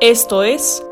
Esto 0.00 0.42
es 0.42 0.82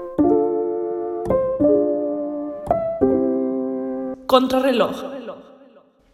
Contrarreloj, 4.27 5.05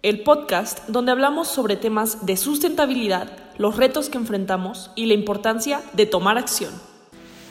el 0.03 0.23
podcast 0.23 0.87
donde 0.89 1.11
hablamos 1.11 1.49
sobre 1.49 1.77
temas 1.77 2.25
de 2.25 2.37
sustentabilidad, 2.37 3.37
los 3.59 3.77
retos 3.77 4.09
que 4.09 4.19
enfrentamos 4.19 4.93
y 4.95 5.07
la 5.07 5.14
importancia 5.14 5.80
de 5.95 6.06
tomar 6.06 6.38
acción. 6.38 6.72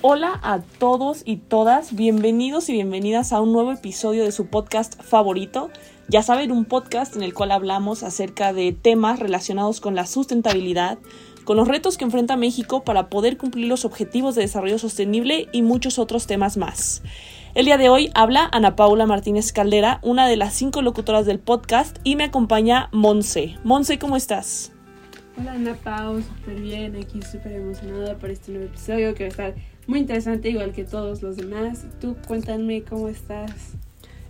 Hola 0.01 0.39
a 0.43 0.61
todos 0.79 1.23
y 1.25 1.37
todas, 1.37 1.95
bienvenidos 1.95 2.67
y 2.69 2.73
bienvenidas 2.73 3.31
a 3.31 3.39
un 3.39 3.53
nuevo 3.53 3.71
episodio 3.71 4.23
de 4.23 4.33
su 4.33 4.47
podcast 4.47 5.01
favorito. 5.01 5.69
Ya 6.09 6.23
saben, 6.23 6.51
un 6.51 6.65
podcast 6.65 7.15
en 7.15 7.23
el 7.23 7.33
cual 7.33 7.51
hablamos 7.51 8.03
acerca 8.03 8.51
de 8.51 8.73
temas 8.73 9.19
relacionados 9.19 9.79
con 9.79 9.95
la 9.95 10.05
sustentabilidad, 10.05 10.97
con 11.43 11.57
los 11.57 11.67
retos 11.67 11.97
que 11.97 12.05
enfrenta 12.05 12.37
México 12.37 12.83
para 12.83 13.09
poder 13.09 13.37
cumplir 13.37 13.67
los 13.67 13.85
objetivos 13.85 14.35
de 14.35 14.41
desarrollo 14.41 14.79
sostenible 14.79 15.47
y 15.51 15.61
muchos 15.61 15.99
otros 15.99 16.27
temas 16.27 16.57
más. 16.57 17.01
El 17.55 17.65
día 17.65 17.77
de 17.77 17.89
hoy 17.89 18.09
habla 18.15 18.49
Ana 18.51 18.75
Paula 18.75 19.05
Martínez 19.05 19.51
Caldera, 19.51 19.99
una 20.01 20.27
de 20.27 20.37
las 20.37 20.53
cinco 20.53 20.81
locutoras 20.81 21.25
del 21.25 21.39
podcast, 21.39 21.97
y 22.03 22.15
me 22.15 22.23
acompaña 22.23 22.89
Monse. 22.91 23.57
Monse, 23.63 23.99
¿cómo 23.99 24.15
estás? 24.15 24.71
Hola 25.37 25.53
Ana 25.53 25.75
Pau, 25.75 26.21
súper 26.21 26.61
bien, 26.61 26.95
aquí 26.95 27.21
súper 27.21 27.53
emocionada 27.53 28.15
por 28.17 28.29
este 28.29 28.51
nuevo 28.51 28.67
episodio 28.67 29.15
que 29.15 29.23
va 29.23 29.27
a 29.27 29.29
estar 29.29 29.55
muy 29.87 29.99
interesante 29.99 30.49
igual 30.49 30.71
que 30.71 30.83
todos 30.83 31.21
los 31.21 31.37
demás. 31.37 31.85
Tú 31.99 32.15
cuéntame 32.27 32.83
cómo 32.83 33.07
estás. 33.07 33.51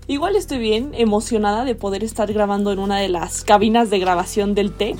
Igual 0.07 0.35
estoy 0.35 0.57
bien, 0.57 0.91
emocionada 0.93 1.63
de 1.63 1.75
poder 1.75 2.03
estar 2.03 2.31
grabando 2.33 2.71
en 2.71 2.79
una 2.79 2.97
de 2.97 3.07
las 3.07 3.43
cabinas 3.43 3.89
de 3.89 3.99
grabación 3.99 4.53
del 4.53 4.73
TEC. 4.73 4.97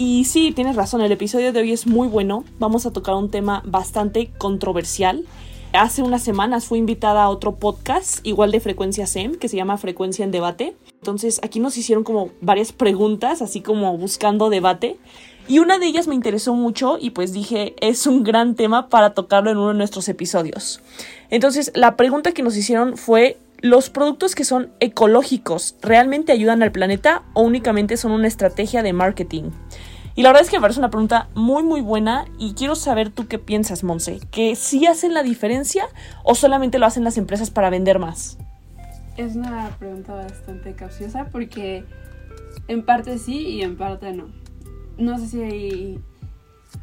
Y 0.00 0.26
sí, 0.26 0.52
tienes 0.52 0.76
razón, 0.76 1.00
el 1.00 1.10
episodio 1.10 1.52
de 1.52 1.58
hoy 1.58 1.72
es 1.72 1.88
muy 1.88 2.06
bueno. 2.06 2.44
Vamos 2.60 2.86
a 2.86 2.92
tocar 2.92 3.16
un 3.16 3.32
tema 3.32 3.64
bastante 3.66 4.30
controversial. 4.38 5.24
Hace 5.72 6.02
unas 6.02 6.22
semanas 6.22 6.66
fui 6.66 6.78
invitada 6.78 7.24
a 7.24 7.28
otro 7.28 7.56
podcast, 7.56 8.24
igual 8.24 8.52
de 8.52 8.60
frecuencia 8.60 9.08
SEM, 9.08 9.34
que 9.34 9.48
se 9.48 9.56
llama 9.56 9.76
Frecuencia 9.76 10.24
en 10.24 10.30
Debate. 10.30 10.76
Entonces 11.00 11.40
aquí 11.42 11.58
nos 11.58 11.76
hicieron 11.76 12.04
como 12.04 12.30
varias 12.40 12.70
preguntas, 12.70 13.42
así 13.42 13.60
como 13.60 13.98
buscando 13.98 14.50
debate. 14.50 14.98
Y 15.48 15.58
una 15.58 15.80
de 15.80 15.86
ellas 15.86 16.06
me 16.06 16.14
interesó 16.14 16.54
mucho 16.54 16.96
y 17.00 17.10
pues 17.10 17.32
dije, 17.32 17.74
es 17.80 18.06
un 18.06 18.22
gran 18.22 18.54
tema 18.54 18.88
para 18.90 19.14
tocarlo 19.14 19.50
en 19.50 19.56
uno 19.56 19.70
de 19.70 19.78
nuestros 19.78 20.08
episodios. 20.08 20.80
Entonces 21.28 21.72
la 21.74 21.96
pregunta 21.96 22.30
que 22.30 22.44
nos 22.44 22.56
hicieron 22.56 22.96
fue, 22.96 23.36
¿los 23.60 23.90
productos 23.90 24.36
que 24.36 24.44
son 24.44 24.70
ecológicos 24.78 25.74
realmente 25.82 26.30
ayudan 26.30 26.62
al 26.62 26.70
planeta 26.70 27.24
o 27.34 27.42
únicamente 27.42 27.96
son 27.96 28.12
una 28.12 28.28
estrategia 28.28 28.84
de 28.84 28.92
marketing? 28.92 29.50
Y 30.18 30.22
la 30.22 30.30
verdad 30.30 30.42
es 30.42 30.50
que 30.50 30.56
me 30.56 30.62
parece 30.62 30.80
una 30.80 30.90
pregunta 30.90 31.28
muy 31.36 31.62
muy 31.62 31.80
buena 31.80 32.24
y 32.40 32.54
quiero 32.54 32.74
saber 32.74 33.08
tú 33.08 33.28
qué 33.28 33.38
piensas, 33.38 33.84
Monse, 33.84 34.18
que 34.32 34.56
sí 34.56 34.84
hacen 34.84 35.14
la 35.14 35.22
diferencia 35.22 35.84
o 36.24 36.34
solamente 36.34 36.80
lo 36.80 36.86
hacen 36.86 37.04
las 37.04 37.18
empresas 37.18 37.52
para 37.52 37.70
vender 37.70 38.00
más. 38.00 38.36
Es 39.16 39.36
una 39.36 39.68
pregunta 39.78 40.14
bastante 40.14 40.72
capciosa 40.72 41.26
porque 41.30 41.84
en 42.66 42.84
parte 42.84 43.16
sí 43.18 43.46
y 43.46 43.62
en 43.62 43.76
parte 43.76 44.12
no. 44.12 44.26
No 44.96 45.18
sé 45.20 45.28
si 45.28 46.00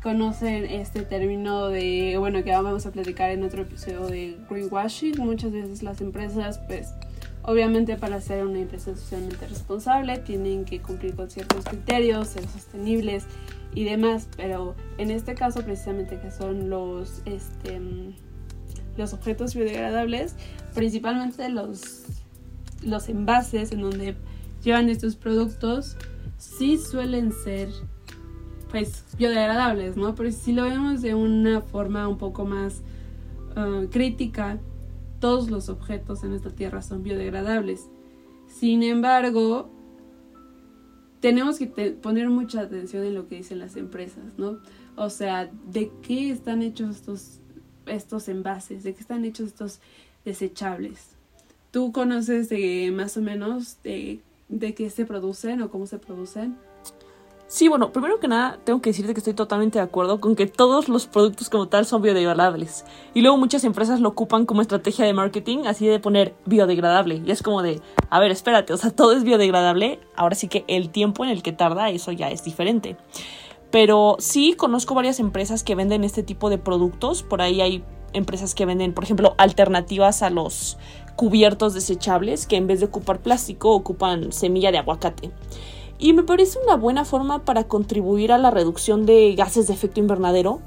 conocen 0.01 0.63
este 0.63 1.01
término 1.01 1.67
de, 1.67 2.15
bueno, 2.17 2.41
que 2.41 2.51
vamos 2.51 2.85
a 2.85 2.91
platicar 2.91 3.31
en 3.31 3.43
otro 3.43 3.63
episodio 3.63 4.07
de 4.07 4.37
greenwashing. 4.49 5.17
Muchas 5.17 5.51
veces 5.51 5.83
las 5.83 5.99
empresas 5.99 6.61
pues 6.67 6.87
Obviamente 7.47 7.95
para 7.95 8.19
ser 8.21 8.43
una 8.43 8.59
empresa 8.59 8.95
socialmente 8.95 9.45
responsable 9.45 10.17
tienen 10.17 10.65
que 10.65 10.81
cumplir 10.81 11.15
con 11.15 11.29
ciertos 11.29 11.63
criterios, 11.65 12.29
ser 12.29 12.47
sostenibles 12.47 13.25
y 13.75 13.83
demás, 13.83 14.27
pero 14.35 14.75
en 14.97 15.11
este 15.11 15.35
caso 15.35 15.61
precisamente 15.63 16.19
que 16.19 16.31
son 16.31 16.71
los, 16.71 17.21
este, 17.25 17.79
los 18.97 19.13
objetos 19.13 19.53
biodegradables, 19.53 20.35
principalmente 20.73 21.47
los, 21.49 22.05
los 22.81 23.09
envases 23.09 23.71
en 23.71 23.81
donde 23.81 24.15
llevan 24.63 24.89
estos 24.89 25.15
productos, 25.15 25.97
sí 26.39 26.79
suelen 26.79 27.31
ser 27.31 27.69
pues 28.71 29.05
biodegradables, 29.19 29.97
¿no? 29.97 30.15
Pero 30.15 30.31
si 30.31 30.51
lo 30.51 30.63
vemos 30.63 31.03
de 31.03 31.13
una 31.13 31.61
forma 31.61 32.07
un 32.07 32.17
poco 32.17 32.43
más 32.43 32.81
uh, 33.55 33.85
crítica, 33.87 34.57
todos 35.25 35.49
los 35.49 35.69
objetos 35.69 36.23
en 36.23 36.33
esta 36.33 36.51
tierra 36.51 36.83
son 36.83 37.01
biodegradables. 37.01 37.89
Sin 38.45 38.83
embargo, 38.83 39.71
tenemos 41.19 41.57
que 41.57 41.65
poner 41.65 42.29
mucha 42.29 42.61
atención 42.61 43.03
en 43.03 43.15
lo 43.15 43.27
que 43.27 43.37
dicen 43.37 43.57
las 43.57 43.75
empresas, 43.75 44.37
¿no? 44.37 44.59
O 44.95 45.09
sea, 45.09 45.49
de 45.65 45.91
qué 46.03 46.29
están 46.29 46.61
hechos 46.61 46.97
estos, 46.97 47.39
estos 47.87 48.29
envases, 48.29 48.83
de 48.83 48.93
qué 48.93 49.01
están 49.01 49.25
hechos 49.25 49.47
estos 49.47 49.79
desechables. 50.25 51.15
¿Tú 51.71 51.91
conoces 51.91 52.47
de 52.47 52.91
más 52.95 53.17
o 53.17 53.21
menos 53.23 53.81
de, 53.81 54.21
de 54.47 54.75
qué 54.75 54.91
se 54.91 55.07
producen 55.07 55.59
o 55.63 55.71
cómo 55.71 55.87
se 55.87 55.97
producen? 55.97 56.55
Sí, 57.47 57.67
bueno, 57.67 57.91
primero 57.91 58.19
que 58.19 58.27
nada 58.27 58.57
tengo 58.63 58.81
que 58.81 58.89
decirte 58.89 59.13
que 59.13 59.19
estoy 59.19 59.35
totalmente 59.35 59.77
de 59.77 59.83
acuerdo 59.83 60.19
con 60.19 60.35
que 60.35 60.47
todos 60.47 60.89
los 60.89 61.05
productos 61.05 61.51
como 61.51 61.67
tal 61.67 61.85
son 61.85 62.01
biodegradables. 62.01 62.85
Y 63.13 63.21
luego 63.21 63.37
muchas 63.37 63.63
empresas 63.63 63.99
lo 63.99 64.09
ocupan 64.09 64.47
como 64.47 64.63
estrategia 64.63 65.05
de 65.05 65.13
marketing, 65.13 65.59
así 65.67 65.85
de 65.85 65.99
poner 65.99 66.33
biodegradable. 66.47 67.21
Y 67.23 67.29
es 67.29 67.43
como 67.43 67.61
de, 67.61 67.81
a 68.09 68.19
ver, 68.19 68.31
espérate, 68.31 68.73
o 68.73 68.77
sea, 68.77 68.89
todo 68.89 69.11
es 69.11 69.23
biodegradable, 69.23 69.99
ahora 70.15 70.33
sí 70.33 70.47
que 70.47 70.65
el 70.67 70.89
tiempo 70.89 71.23
en 71.23 71.29
el 71.29 71.43
que 71.43 71.51
tarda, 71.51 71.91
eso 71.91 72.11
ya 72.11 72.31
es 72.31 72.43
diferente. 72.43 72.97
Pero 73.69 74.15
sí 74.17 74.53
conozco 74.53 74.95
varias 74.95 75.19
empresas 75.19 75.63
que 75.63 75.75
venden 75.75 76.03
este 76.03 76.23
tipo 76.23 76.49
de 76.49 76.57
productos. 76.57 77.21
Por 77.21 77.43
ahí 77.43 77.61
hay 77.61 77.83
empresas 78.13 78.55
que 78.55 78.65
venden, 78.65 78.91
por 78.91 79.03
ejemplo, 79.03 79.35
alternativas 79.37 80.23
a 80.23 80.31
los 80.31 80.79
cubiertos 81.15 81.75
desechables, 81.75 82.47
que 82.47 82.55
en 82.55 82.65
vez 82.65 82.79
de 82.79 82.87
ocupar 82.87 83.19
plástico 83.19 83.69
ocupan 83.71 84.31
semilla 84.31 84.71
de 84.71 84.79
aguacate 84.79 85.31
y 85.97 86.13
me 86.13 86.23
parece 86.23 86.59
una 86.63 86.75
buena 86.75 87.05
forma 87.05 87.45
para 87.45 87.65
contribuir 87.65 88.31
a 88.31 88.37
la 88.37 88.51
reducción 88.51 89.05
de 89.05 89.33
gases 89.35 89.67
de 89.67 89.73
efecto 89.73 89.99
invernadero. 89.99 90.59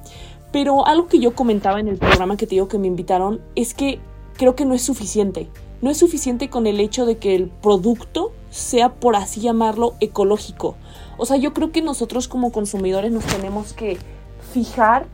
Pero 0.53 0.87
algo 0.87 1.09
que 1.09 1.19
yo 1.19 1.34
comentaba 1.34 1.78
en 1.78 1.89
el 1.89 1.99
programa 1.99 2.37
que 2.37 2.47
te 2.47 2.55
digo 2.55 2.69
que 2.69 2.78
me 2.78 2.87
invitaron 2.87 3.41
es 3.55 3.75
que 3.75 4.00
creo 4.34 4.55
que 4.55 4.65
no 4.65 4.75
es 4.75 4.83
suficiente. 4.83 5.49
No 5.83 5.91
es 5.91 5.99
suficiente 5.99 6.49
con 6.49 6.67
el 6.67 6.81
hecho 6.81 7.05
de 7.05 7.19
que 7.19 7.34
el 7.34 7.49
producto 7.49 8.33
sea, 8.50 8.94
por 8.94 9.15
así 9.15 9.41
llamarlo, 9.41 9.94
ecológico. 10.00 10.77
O 11.19 11.27
sea, 11.27 11.37
yo 11.37 11.53
creo 11.53 11.71
que 11.71 11.83
nosotros 11.83 12.28
como 12.28 12.50
consumidores 12.50 13.12
nos 13.12 13.25
tenemos 13.25 13.75
que 13.75 13.99
fijar 14.53 15.06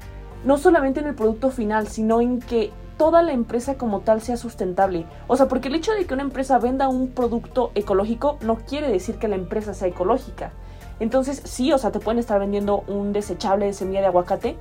no 0.45 0.59
solamente 0.59 1.01
en 1.01 1.07
el 1.07 1.15
producto 1.15 1.51
final, 1.51 1.89
sino 1.89 2.21
en 2.21 2.41
que 2.41 2.71
toda 2.97 3.23
la 3.23 3.33
empresa 3.33 3.77
como 3.77 4.01
tal 4.01 4.21
sea 4.21 4.37
sustentable. 4.37 5.07
O 5.27 5.37
sea, 5.37 5.49
porque 5.49 5.69
el 5.69 5.75
hecho 5.75 5.93
de 5.93 6.07
que 6.07 6.15
una 6.15 6.23
empresa 6.23 6.59
venda 6.59 6.89
un 6.89 7.09
producto 7.09 7.71
ecológico 7.75 8.39
no 8.43 8.57
quiere 8.57 8.89
decir 8.89 9.17
que 9.17 9.29
la 9.29 9.37
empresa 9.37 9.75
sea 9.75 9.89
ecológica. 9.89 10.53
Entonces, 11.01 11.43
sí, 11.45 11.73
o 11.73 11.79
sea, 11.79 11.91
te 11.91 11.99
pueden 11.99 12.19
estar 12.19 12.39
vendiendo 12.39 12.85
un 12.87 13.13
desechable 13.13 13.67
de 13.67 13.73
semilla 13.73 14.01
de 14.01 14.07
aguacate, 14.07 14.57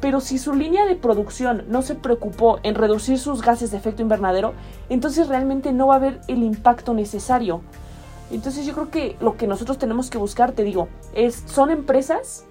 pero 0.00 0.20
si 0.20 0.38
su 0.38 0.52
línea 0.52 0.84
de 0.84 0.96
producción 0.96 1.64
no 1.68 1.82
se 1.82 1.94
preocupó 1.94 2.58
en 2.62 2.74
reducir 2.74 3.18
sus 3.18 3.40
gases 3.42 3.70
de 3.70 3.78
efecto 3.78 4.02
invernadero, 4.02 4.52
entonces 4.88 5.28
realmente 5.28 5.72
no 5.72 5.86
va 5.86 5.94
a 5.94 5.98
haber 5.98 6.20
el 6.28 6.42
impacto 6.42 6.92
necesario. 6.92 7.62
Entonces 8.30 8.66
yo 8.66 8.74
creo 8.74 8.90
que 8.90 9.16
lo 9.20 9.36
que 9.36 9.46
nosotros 9.46 9.78
tenemos 9.78 10.10
que 10.10 10.18
buscar, 10.18 10.52
te 10.52 10.64
digo, 10.64 10.88
es 11.14 11.44
son 11.46 11.70
empresas 11.70 12.44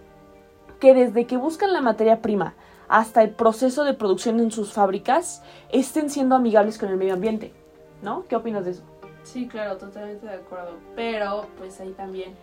que 0.79 0.93
desde 0.93 1.25
que 1.25 1.37
buscan 1.37 1.73
la 1.73 1.81
materia 1.81 2.21
prima 2.21 2.53
hasta 2.87 3.23
el 3.23 3.31
proceso 3.31 3.83
de 3.83 3.93
producción 3.93 4.39
en 4.39 4.51
sus 4.51 4.73
fábricas 4.73 5.43
estén 5.71 6.09
siendo 6.09 6.35
amigables 6.35 6.77
con 6.77 6.89
el 6.89 6.97
medio 6.97 7.13
ambiente, 7.13 7.53
¿no? 8.01 8.25
¿Qué 8.27 8.35
opinas 8.35 8.65
de 8.65 8.71
eso? 8.71 8.83
Sí, 9.23 9.47
claro, 9.47 9.77
totalmente 9.77 10.25
de 10.25 10.35
acuerdo. 10.35 10.77
Pero 10.95 11.47
pues 11.57 11.79
ahí 11.79 11.91
también 11.91 12.35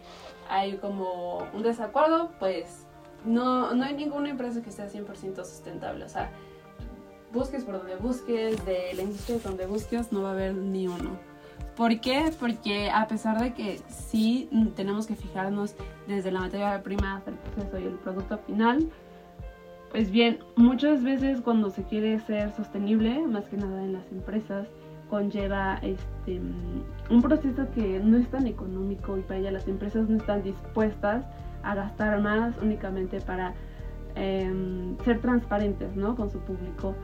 hay 0.48 0.76
como 0.78 1.38
un 1.54 1.62
desacuerdo, 1.62 2.30
pues 2.38 2.86
no, 3.24 3.72
no 3.74 3.84
hay 3.84 3.94
ninguna 3.94 4.30
empresa 4.30 4.62
que 4.62 4.72
sea 4.72 4.88
100% 4.88 5.36
sustentable. 5.44 6.04
O 6.04 6.08
sea, 6.08 6.30
busques 7.32 7.64
por 7.64 7.78
donde 7.78 7.96
busques, 7.96 8.64
de 8.66 8.92
la 8.94 9.02
industria 9.02 9.38
donde 9.42 9.66
busques, 9.66 10.12
no 10.12 10.22
va 10.22 10.30
a 10.30 10.32
haber 10.32 10.54
ni 10.54 10.88
uno. 10.88 11.10
¿Por 11.76 12.00
qué? 12.00 12.32
Porque 12.38 12.90
a 12.90 13.06
pesar 13.06 13.40
de 13.40 13.54
que 13.54 13.80
sí 13.88 14.50
tenemos 14.76 15.06
que 15.06 15.14
fijarnos 15.14 15.74
desde 16.06 16.30
la 16.30 16.40
materia 16.40 16.82
prima 16.82 17.16
hasta 17.16 17.30
el 17.30 17.36
proceso 17.38 17.78
y 17.78 17.84
el 17.84 17.94
producto 17.94 18.38
final, 18.38 18.90
pues 19.92 20.10
bien, 20.10 20.38
muchas 20.56 21.04
veces 21.04 21.42
cuando 21.42 21.68
se 21.68 21.82
quiere 21.82 22.18
ser 22.20 22.50
sostenible, 22.52 23.26
más 23.26 23.44
que 23.44 23.58
nada 23.58 23.84
en 23.84 23.92
las 23.92 24.10
empresas, 24.10 24.66
conlleva 25.10 25.78
este, 25.82 26.40
un 27.10 27.20
proceso 27.20 27.66
que 27.74 28.00
no 28.02 28.16
es 28.16 28.26
tan 28.30 28.46
económico 28.46 29.18
y 29.18 29.20
para 29.20 29.40
ello 29.40 29.50
las 29.50 29.68
empresas 29.68 30.08
no 30.08 30.16
están 30.16 30.42
dispuestas 30.42 31.26
a 31.62 31.74
gastar 31.74 32.22
más 32.22 32.56
únicamente 32.62 33.20
para 33.20 33.52
em, 34.14 34.96
ser 35.04 35.20
transparentes 35.20 35.94
¿no? 35.94 36.16
con 36.16 36.30
su 36.30 36.38
público. 36.38 36.94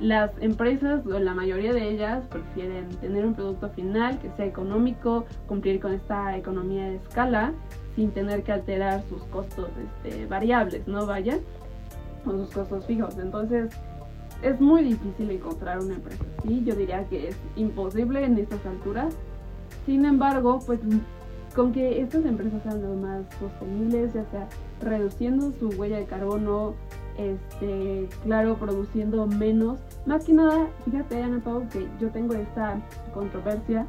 Las 0.00 0.30
empresas, 0.42 1.06
o 1.06 1.18
la 1.18 1.32
mayoría 1.32 1.72
de 1.72 1.88
ellas, 1.88 2.26
prefieren 2.26 2.90
tener 3.00 3.24
un 3.24 3.32
producto 3.32 3.70
final 3.70 4.18
que 4.18 4.28
sea 4.36 4.44
económico, 4.44 5.24
cumplir 5.46 5.80
con 5.80 5.94
esta 5.94 6.36
economía 6.36 6.90
de 6.90 6.96
escala 6.96 7.54
sin 7.96 8.10
tener 8.10 8.42
que 8.42 8.52
alterar 8.52 9.02
sus 9.08 9.22
costos 9.24 9.70
este, 10.04 10.26
variables, 10.26 10.86
¿no? 10.86 11.06
Vaya. 11.06 11.38
O 12.26 12.32
sus 12.32 12.50
costos 12.50 12.86
fijos. 12.86 13.16
Entonces, 13.18 13.70
es 14.42 14.60
muy 14.60 14.82
difícil 14.82 15.30
encontrar 15.30 15.80
una 15.80 15.94
empresa 15.94 16.24
así. 16.38 16.62
Yo 16.64 16.74
diría 16.74 17.04
que 17.08 17.28
es 17.28 17.36
imposible 17.56 18.24
en 18.24 18.38
estas 18.38 18.64
alturas. 18.66 19.14
Sin 19.86 20.04
embargo, 20.04 20.60
pues 20.64 20.80
con 21.54 21.72
que 21.72 22.00
estas 22.00 22.24
empresas 22.24 22.62
sean 22.62 22.82
lo 22.82 22.94
más 22.94 23.22
sostenibles, 23.38 24.12
ya 24.12 24.24
sea 24.30 24.48
reduciendo 24.82 25.52
su 25.52 25.68
huella 25.68 25.98
de 25.98 26.04
carbono, 26.04 26.74
este, 27.16 28.08
claro, 28.24 28.56
produciendo 28.56 29.26
menos. 29.26 29.78
Más 30.04 30.24
que 30.24 30.32
nada, 30.32 30.66
fíjate, 30.84 31.22
Ana 31.22 31.40
Pau, 31.42 31.66
que 31.68 31.86
yo 32.00 32.08
tengo 32.10 32.34
esta 32.34 32.80
controversia 33.12 33.86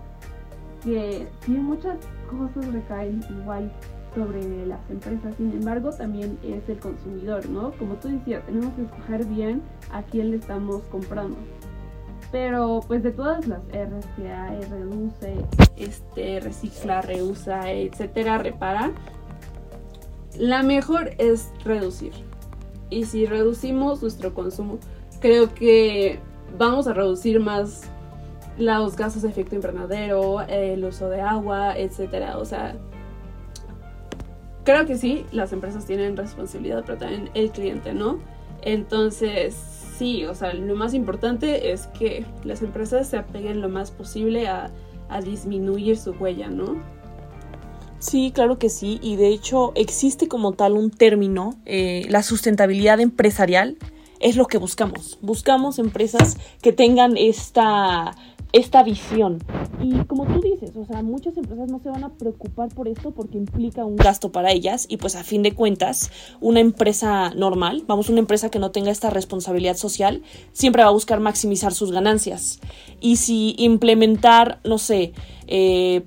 que 0.83 1.27
si 1.41 1.51
muchas 1.53 1.97
cosas 2.29 2.71
recaen 2.71 3.23
igual 3.41 3.71
sobre 4.15 4.65
las 4.65 4.89
empresas, 4.89 5.35
sin 5.35 5.51
embargo 5.51 5.91
también 5.91 6.39
es 6.43 6.67
el 6.69 6.79
consumidor, 6.79 7.47
¿no? 7.49 7.71
Como 7.73 7.95
tú 7.95 8.07
decías, 8.07 8.45
tenemos 8.45 8.73
que 8.73 8.83
escoger 8.83 9.25
bien 9.25 9.61
a 9.91 10.01
quién 10.03 10.31
le 10.31 10.37
estamos 10.37 10.81
comprando. 10.83 11.37
Pero 12.31 12.81
pues 12.87 13.03
de 13.03 13.11
todas 13.11 13.47
las 13.47 13.59
R's 13.67 14.05
que 14.15 14.31
hay, 14.31 14.61
reduce, 14.61 15.35
este, 15.75 16.39
recicla, 16.39 17.01
reusa, 17.01 17.71
etcétera, 17.71 18.37
repara, 18.37 18.91
la 20.37 20.63
mejor 20.63 21.11
es 21.17 21.51
reducir. 21.63 22.13
Y 22.89 23.05
si 23.05 23.25
reducimos 23.25 24.01
nuestro 24.01 24.33
consumo, 24.33 24.79
creo 25.19 25.53
que 25.53 26.19
vamos 26.57 26.87
a 26.87 26.93
reducir 26.93 27.39
más 27.39 27.83
los 28.57 28.95
gases 28.95 29.21
de 29.21 29.29
efecto 29.29 29.55
invernadero, 29.55 30.41
el 30.41 30.83
uso 30.83 31.09
de 31.09 31.21
agua, 31.21 31.77
etcétera. 31.77 32.37
O 32.37 32.45
sea, 32.45 32.75
creo 34.65 34.85
que 34.85 34.97
sí, 34.97 35.25
las 35.31 35.53
empresas 35.53 35.85
tienen 35.85 36.17
responsabilidad, 36.17 36.83
pero 36.85 36.97
también 36.97 37.29
el 37.33 37.51
cliente, 37.51 37.93
¿no? 37.93 38.19
Entonces, 38.61 39.55
sí, 39.97 40.25
o 40.25 40.35
sea, 40.35 40.53
lo 40.53 40.75
más 40.75 40.93
importante 40.93 41.71
es 41.71 41.87
que 41.87 42.25
las 42.43 42.61
empresas 42.61 43.07
se 43.07 43.17
apeguen 43.17 43.61
lo 43.61 43.69
más 43.69 43.91
posible 43.91 44.47
a, 44.47 44.71
disminuir 45.23 45.97
su 45.97 46.11
huella, 46.11 46.49
¿no? 46.49 46.83
Sí, 47.99 48.31
claro 48.33 48.57
que 48.57 48.69
sí, 48.69 48.99
y 49.03 49.15
de 49.17 49.27
hecho 49.27 49.71
existe 49.75 50.27
como 50.27 50.53
tal 50.53 50.73
un 50.73 50.89
término, 50.89 51.53
eh, 51.65 52.07
la 52.09 52.23
sustentabilidad 52.23 52.99
empresarial 52.99 53.77
es 54.19 54.35
lo 54.35 54.47
que 54.47 54.57
buscamos. 54.57 55.19
Buscamos 55.21 55.77
empresas 55.77 56.37
que 56.61 56.73
tengan 56.73 57.17
esta 57.17 58.15
esta 58.55 58.83
visión. 58.83 59.43
Y 59.81 59.93
como 60.05 60.25
tú 60.25 60.39
dices, 60.39 60.71
o 60.77 60.85
sea, 60.85 61.03
muchas 61.03 61.35
empresas 61.35 61.69
no 61.69 61.79
se 61.79 61.89
van 61.89 62.05
a 62.05 62.13
preocupar 62.13 62.69
por 62.69 62.87
esto 62.87 63.11
porque 63.11 63.37
implica 63.37 63.83
un 63.83 63.97
gasto 63.97 64.31
para 64.31 64.53
ellas 64.53 64.85
y 64.87 64.95
pues 64.95 65.15
a 65.17 65.25
fin 65.25 65.43
de 65.43 65.53
cuentas, 65.53 66.09
una 66.39 66.61
empresa 66.61 67.31
normal, 67.35 67.83
vamos, 67.85 68.07
una 68.07 68.19
empresa 68.19 68.49
que 68.49 68.59
no 68.59 68.71
tenga 68.71 68.91
esta 68.91 69.09
responsabilidad 69.09 69.75
social, 69.75 70.23
siempre 70.53 70.83
va 70.83 70.89
a 70.89 70.93
buscar 70.93 71.19
maximizar 71.19 71.73
sus 71.73 71.91
ganancias. 71.91 72.61
Y 73.01 73.17
si 73.17 73.55
implementar, 73.57 74.61
no 74.63 74.77
sé, 74.77 75.11
eh, 75.47 76.03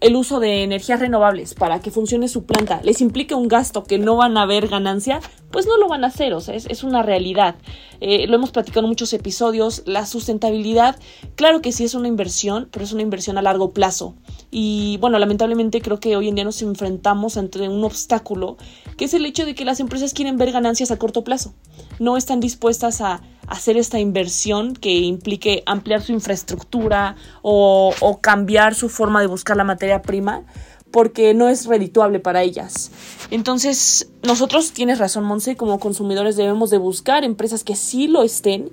el 0.00 0.14
uso 0.16 0.38
de 0.38 0.62
energías 0.62 1.00
renovables 1.00 1.54
para 1.54 1.80
que 1.80 1.90
funcione 1.90 2.28
su 2.28 2.44
planta 2.44 2.80
les 2.84 3.00
implica 3.00 3.36
un 3.36 3.48
gasto 3.48 3.84
que 3.84 3.98
no 3.98 4.16
van 4.16 4.38
a 4.38 4.46
ver 4.46 4.68
ganancia, 4.68 5.20
pues 5.50 5.66
no 5.66 5.76
lo 5.78 5.88
van 5.88 6.04
a 6.04 6.08
hacer, 6.08 6.32
o 6.34 6.40
sea, 6.40 6.54
es, 6.54 6.82
una 6.84 7.02
realidad. 7.02 7.56
Eh, 8.00 8.26
lo 8.26 8.36
hemos 8.36 8.50
platicado 8.50 8.86
en 8.86 8.88
muchos 8.88 9.12
episodios, 9.12 9.82
la 9.84 10.06
sustentabilidad, 10.06 10.96
claro 11.34 11.60
que 11.60 11.72
sí 11.72 11.84
es 11.84 11.94
una 11.94 12.08
inversión, 12.08 12.68
pero 12.70 12.84
es 12.84 12.92
una 12.92 13.02
inversión 13.02 13.38
a 13.38 13.42
largo 13.42 13.72
plazo. 13.72 14.14
Y 14.50 14.98
bueno, 15.00 15.18
lamentablemente 15.18 15.80
creo 15.80 16.00
que 16.00 16.16
hoy 16.16 16.28
en 16.28 16.34
día 16.34 16.44
nos 16.44 16.62
enfrentamos 16.62 17.36
ante 17.36 17.68
un 17.68 17.84
obstáculo, 17.84 18.56
que 18.96 19.04
es 19.04 19.14
el 19.14 19.26
hecho 19.26 19.44
de 19.44 19.54
que 19.54 19.64
las 19.64 19.80
empresas 19.80 20.14
quieren 20.14 20.38
ver 20.38 20.52
ganancias 20.52 20.90
a 20.90 20.98
corto 20.98 21.24
plazo. 21.24 21.54
No 21.98 22.16
están 22.16 22.40
dispuestas 22.40 23.00
a 23.00 23.22
hacer 23.46 23.76
esta 23.76 23.98
inversión 23.98 24.74
que 24.74 24.94
implique 24.94 25.62
ampliar 25.66 26.02
su 26.02 26.12
infraestructura 26.12 27.16
o, 27.42 27.92
cambiar 28.22 28.74
su 28.74 28.88
forma 28.88 29.20
de 29.20 29.26
buscar 29.26 29.56
la 29.56 29.64
materia 29.64 30.02
prima 30.02 30.44
porque 30.90 31.34
no 31.34 31.48
es 31.48 31.66
redituable 31.66 32.20
para 32.20 32.42
ellas. 32.42 32.90
Entonces, 33.30 34.10
nosotros, 34.22 34.72
tienes 34.72 34.98
razón, 34.98 35.24
Monse, 35.24 35.56
como 35.56 35.78
consumidores 35.78 36.36
debemos 36.36 36.70
de 36.70 36.78
buscar 36.78 37.24
empresas 37.24 37.64
que 37.64 37.76
sí 37.76 38.08
lo 38.08 38.22
estén. 38.22 38.70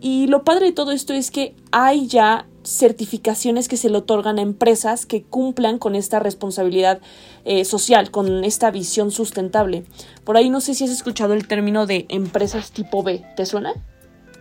Y 0.00 0.28
lo 0.28 0.44
padre 0.44 0.66
de 0.66 0.72
todo 0.72 0.92
esto 0.92 1.12
es 1.12 1.30
que 1.30 1.54
hay 1.72 2.06
ya 2.06 2.46
certificaciones 2.62 3.66
que 3.66 3.76
se 3.76 3.88
le 3.88 3.98
otorgan 3.98 4.38
a 4.38 4.42
empresas 4.42 5.06
que 5.06 5.22
cumplan 5.22 5.78
con 5.78 5.94
esta 5.94 6.20
responsabilidad 6.20 7.00
eh, 7.44 7.64
social, 7.64 8.10
con 8.10 8.44
esta 8.44 8.70
visión 8.70 9.10
sustentable. 9.10 9.84
Por 10.24 10.36
ahí 10.36 10.50
no 10.50 10.60
sé 10.60 10.74
si 10.74 10.84
has 10.84 10.90
escuchado 10.90 11.34
el 11.34 11.48
término 11.48 11.86
de 11.86 12.06
empresas 12.08 12.70
tipo 12.70 13.02
B. 13.02 13.24
¿Te 13.36 13.46
suena? 13.46 13.72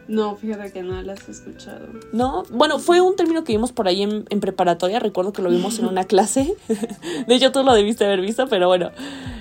No, 0.07 0.35
fíjate 0.35 0.71
que 0.71 0.83
no 0.83 1.01
las 1.01 1.27
he 1.27 1.31
escuchado. 1.31 1.87
No, 2.13 2.43
bueno, 2.51 2.79
fue 2.79 3.01
un 3.01 3.15
término 3.15 3.43
que 3.43 3.53
vimos 3.53 3.71
por 3.71 3.87
ahí 3.87 4.03
en, 4.03 4.25
en 4.29 4.39
preparatoria, 4.39 4.99
recuerdo 4.99 5.33
que 5.33 5.41
lo 5.41 5.49
vimos 5.49 5.79
en 5.79 5.85
una 5.85 6.03
clase. 6.05 6.55
de 7.27 7.35
hecho, 7.35 7.51
tú 7.51 7.63
lo 7.63 7.73
debiste 7.73 8.05
haber 8.05 8.21
visto, 8.21 8.47
pero 8.47 8.67
bueno. 8.67 8.91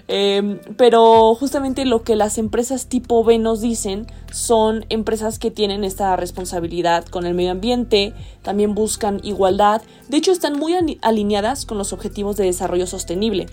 Em, 0.09 0.61
pero 0.77 1.35
justamente 1.35 1.85
lo 1.85 2.03
que 2.03 2.15
las 2.15 2.39
empresas 2.39 2.87
tipo 2.87 3.25
B 3.25 3.39
nos 3.39 3.61
dicen 3.61 4.07
son 4.31 4.85
empresas 4.89 5.41
que 5.41 5.51
tienen 5.51 5.83
esta 5.83 6.15
responsabilidad 6.15 7.05
con 7.07 7.27
el 7.27 7.35
medio 7.35 7.51
ambiente, 7.51 8.13
también 8.43 8.75
buscan 8.75 9.21
igualdad, 9.25 9.83
de 10.09 10.17
hecho 10.17 10.31
están 10.31 10.59
muy 10.59 10.75
alineadas 11.03 11.67
con 11.67 11.77
los 11.79 11.93
objetivos 11.93 12.37
de 12.37 12.45
desarrollo 12.45 12.87
sostenible. 12.87 13.47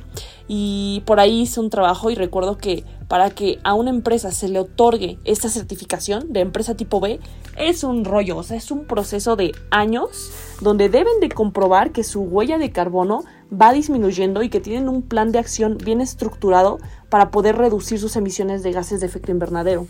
Y 0.48 1.02
por 1.06 1.20
ahí 1.20 1.42
hice 1.42 1.60
un 1.60 1.70
trabajo 1.70 2.12
y 2.12 2.16
recuerdo 2.16 2.58
que 2.58 2.84
para 3.14 3.30
que 3.30 3.60
a 3.64 3.76
una 3.76 3.92
empresa 3.92 4.32
se 4.32 4.48
le 4.48 4.58
otorgue 4.58 5.20
esta 5.24 5.48
certificación 5.48 6.34
de 6.34 6.40
empresa 6.40 6.74
tipo 6.74 7.00
B 7.00 7.20
es 7.60 7.84
un 7.84 8.06
rollo, 8.06 8.38
o 8.38 8.42
sea, 8.42 8.58
es 8.58 8.72
un 8.72 8.86
proceso 8.86 9.36
de 9.36 9.52
años 9.70 10.32
donde 10.62 10.90
deben 10.90 11.20
de 11.22 11.30
comprobar 11.30 11.92
que 11.92 12.04
su 12.04 12.22
huella 12.22 12.58
de 12.58 12.72
carbono 12.72 13.24
va 13.54 13.72
disminuyendo 13.72 14.42
y 14.42 14.50
que 14.50 14.62
tienen 14.62 14.90
un 14.90 15.04
plan 15.04 15.32
de 15.32 15.38
acción 15.38 15.78
bien 15.78 16.02
estructurado 16.02 16.80
para 17.10 17.30
poder 17.30 17.56
reducir 17.56 18.00
sus 18.00 18.16
emisiones 18.16 18.64
de 18.64 18.72
gases 18.72 19.00
de 19.00 19.06
efecto 19.06 19.30
invernadero. 19.30 19.86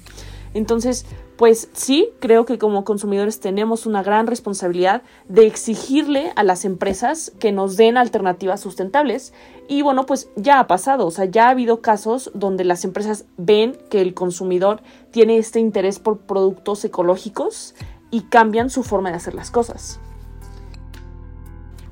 Entonces, 0.53 1.05
pues 1.37 1.69
sí, 1.73 2.09
creo 2.19 2.45
que 2.45 2.57
como 2.57 2.83
consumidores 2.83 3.39
tenemos 3.39 3.85
una 3.85 4.03
gran 4.03 4.27
responsabilidad 4.27 5.01
de 5.27 5.47
exigirle 5.47 6.31
a 6.35 6.43
las 6.43 6.63
empresas 6.63 7.31
que 7.39 7.51
nos 7.51 7.75
den 7.75 7.97
alternativas 7.97 8.61
sustentables. 8.61 9.33
Y 9.67 9.81
bueno, 9.81 10.05
pues 10.05 10.29
ya 10.35 10.59
ha 10.59 10.67
pasado, 10.67 11.07
o 11.07 11.11
sea, 11.11 11.25
ya 11.25 11.47
ha 11.47 11.51
habido 11.51 11.81
casos 11.81 12.31
donde 12.35 12.63
las 12.63 12.85
empresas 12.85 13.25
ven 13.37 13.77
que 13.89 14.01
el 14.01 14.13
consumidor 14.13 14.81
tiene 15.11 15.37
este 15.37 15.59
interés 15.59 15.99
por 15.99 16.19
productos 16.19 16.85
ecológicos 16.85 17.73
y 18.11 18.21
cambian 18.21 18.69
su 18.69 18.83
forma 18.83 19.09
de 19.09 19.15
hacer 19.15 19.33
las 19.33 19.49
cosas. 19.49 19.99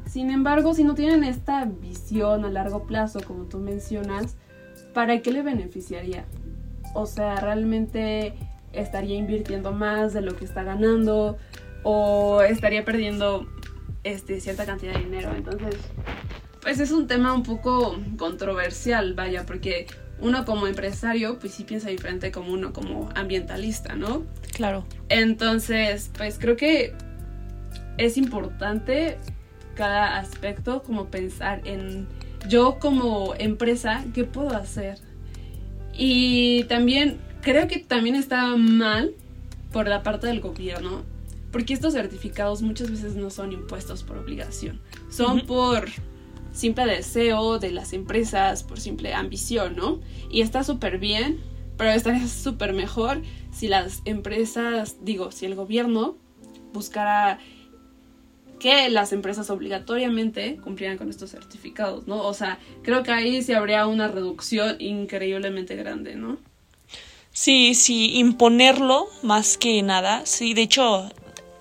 Sin 0.06 0.30
embargo, 0.30 0.74
si 0.74 0.84
no 0.84 0.94
tienen 0.94 1.24
esta 1.24 1.66
visión 1.66 2.46
a 2.46 2.50
largo 2.50 2.84
plazo, 2.84 3.22
como 3.26 3.46
tú 3.46 3.60
mencionas, 3.60 4.36
¿para 4.94 5.22
qué 5.22 5.32
le 5.32 5.42
beneficiaría? 5.42 6.26
O 6.94 7.06
sea, 7.06 7.38
realmente 7.38 8.36
estaría 8.74 9.16
invirtiendo 9.16 9.72
más 9.72 10.14
de 10.14 10.22
lo 10.22 10.36
que 10.36 10.46
está 10.46 10.64
ganando 10.64 11.38
o 11.84 12.42
estaría 12.42 12.86
perdiendo 12.86 13.48
este, 14.04 14.40
cierta 14.40 14.66
cantidad 14.66 14.94
de 14.94 15.00
dinero. 15.00 15.34
Entonces, 15.36 15.76
pues 16.62 16.80
es 16.80 16.92
un 16.92 17.08
tema 17.08 17.34
un 17.34 17.44
poco 17.44 17.98
controversial, 18.18 19.14
vaya, 19.14 19.46
porque 19.46 19.88
uno 20.20 20.46
como 20.46 20.68
empresario, 20.68 21.40
pues 21.40 21.54
sí 21.54 21.64
piensa 21.64 21.90
diferente 21.90 22.32
como 22.32 22.54
uno 22.54 22.74
como 22.74 23.10
ambientalista, 23.16 23.96
¿no? 23.96 24.24
Claro. 24.54 24.86
Entonces, 25.10 26.12
pues 26.16 26.38
creo 26.40 26.56
que 26.56 26.94
es 27.98 28.18
importante 28.18 29.18
cada 29.76 30.20
aspecto, 30.20 30.84
como 30.84 31.08
pensar 31.08 31.62
en 31.66 32.08
yo 32.48 32.78
como 32.80 33.34
empresa, 33.38 34.04
¿qué 34.14 34.24
puedo 34.24 34.56
hacer? 34.56 34.98
Y 35.94 36.64
también 36.66 37.20
creo 37.42 37.68
que 37.68 37.80
también 37.80 38.16
está 38.16 38.56
mal 38.56 39.14
por 39.72 39.88
la 39.88 40.04
parte 40.04 40.28
del 40.28 40.42
gobierno, 40.42 41.04
porque 41.52 41.74
estos 41.74 41.94
certificados 41.94 42.62
muchas 42.62 42.90
veces 42.90 43.16
no 43.16 43.30
son 43.30 43.52
impuestos 43.52 44.04
por 44.04 44.18
obligación, 44.18 44.82
son 45.10 45.42
por 45.46 45.90
simple 46.54 46.86
deseo 46.86 47.60
de 47.60 47.72
las 47.72 47.94
empresas, 47.94 48.64
por 48.64 48.80
simple 48.80 49.14
ambición, 49.14 49.76
¿no? 49.76 50.00
Y 50.30 50.42
está 50.42 50.64
súper 50.64 50.98
bien, 50.98 51.40
pero 51.78 51.92
estaría 51.92 52.28
súper 52.28 52.74
mejor 52.74 53.22
si 53.52 53.68
las 53.68 54.02
empresas, 54.06 54.98
digo, 55.02 55.32
si 55.32 55.46
el 55.46 55.56
gobierno 55.56 56.18
buscara 56.74 57.40
que 58.60 58.90
las 58.90 59.12
empresas 59.12 59.50
obligatoriamente 59.50 60.58
cumplieran 60.58 60.98
con 60.98 61.10
estos 61.10 61.32
certificados, 61.32 62.06
¿no? 62.08 62.22
O 62.22 62.34
sea, 62.34 62.60
creo 62.84 63.02
que 63.02 63.12
ahí 63.12 63.42
sí 63.42 63.54
habría 63.54 63.88
una 63.88 64.08
reducción 64.08 64.76
increíblemente 64.80 65.76
grande, 65.76 66.16
¿no? 66.16 66.38
Sí, 67.34 67.76
sí, 67.76 68.18
imponerlo 68.18 69.08
más 69.22 69.58
que 69.58 69.82
nada. 69.84 70.26
Sí, 70.26 70.54
de 70.54 70.64
hecho, 70.64 71.10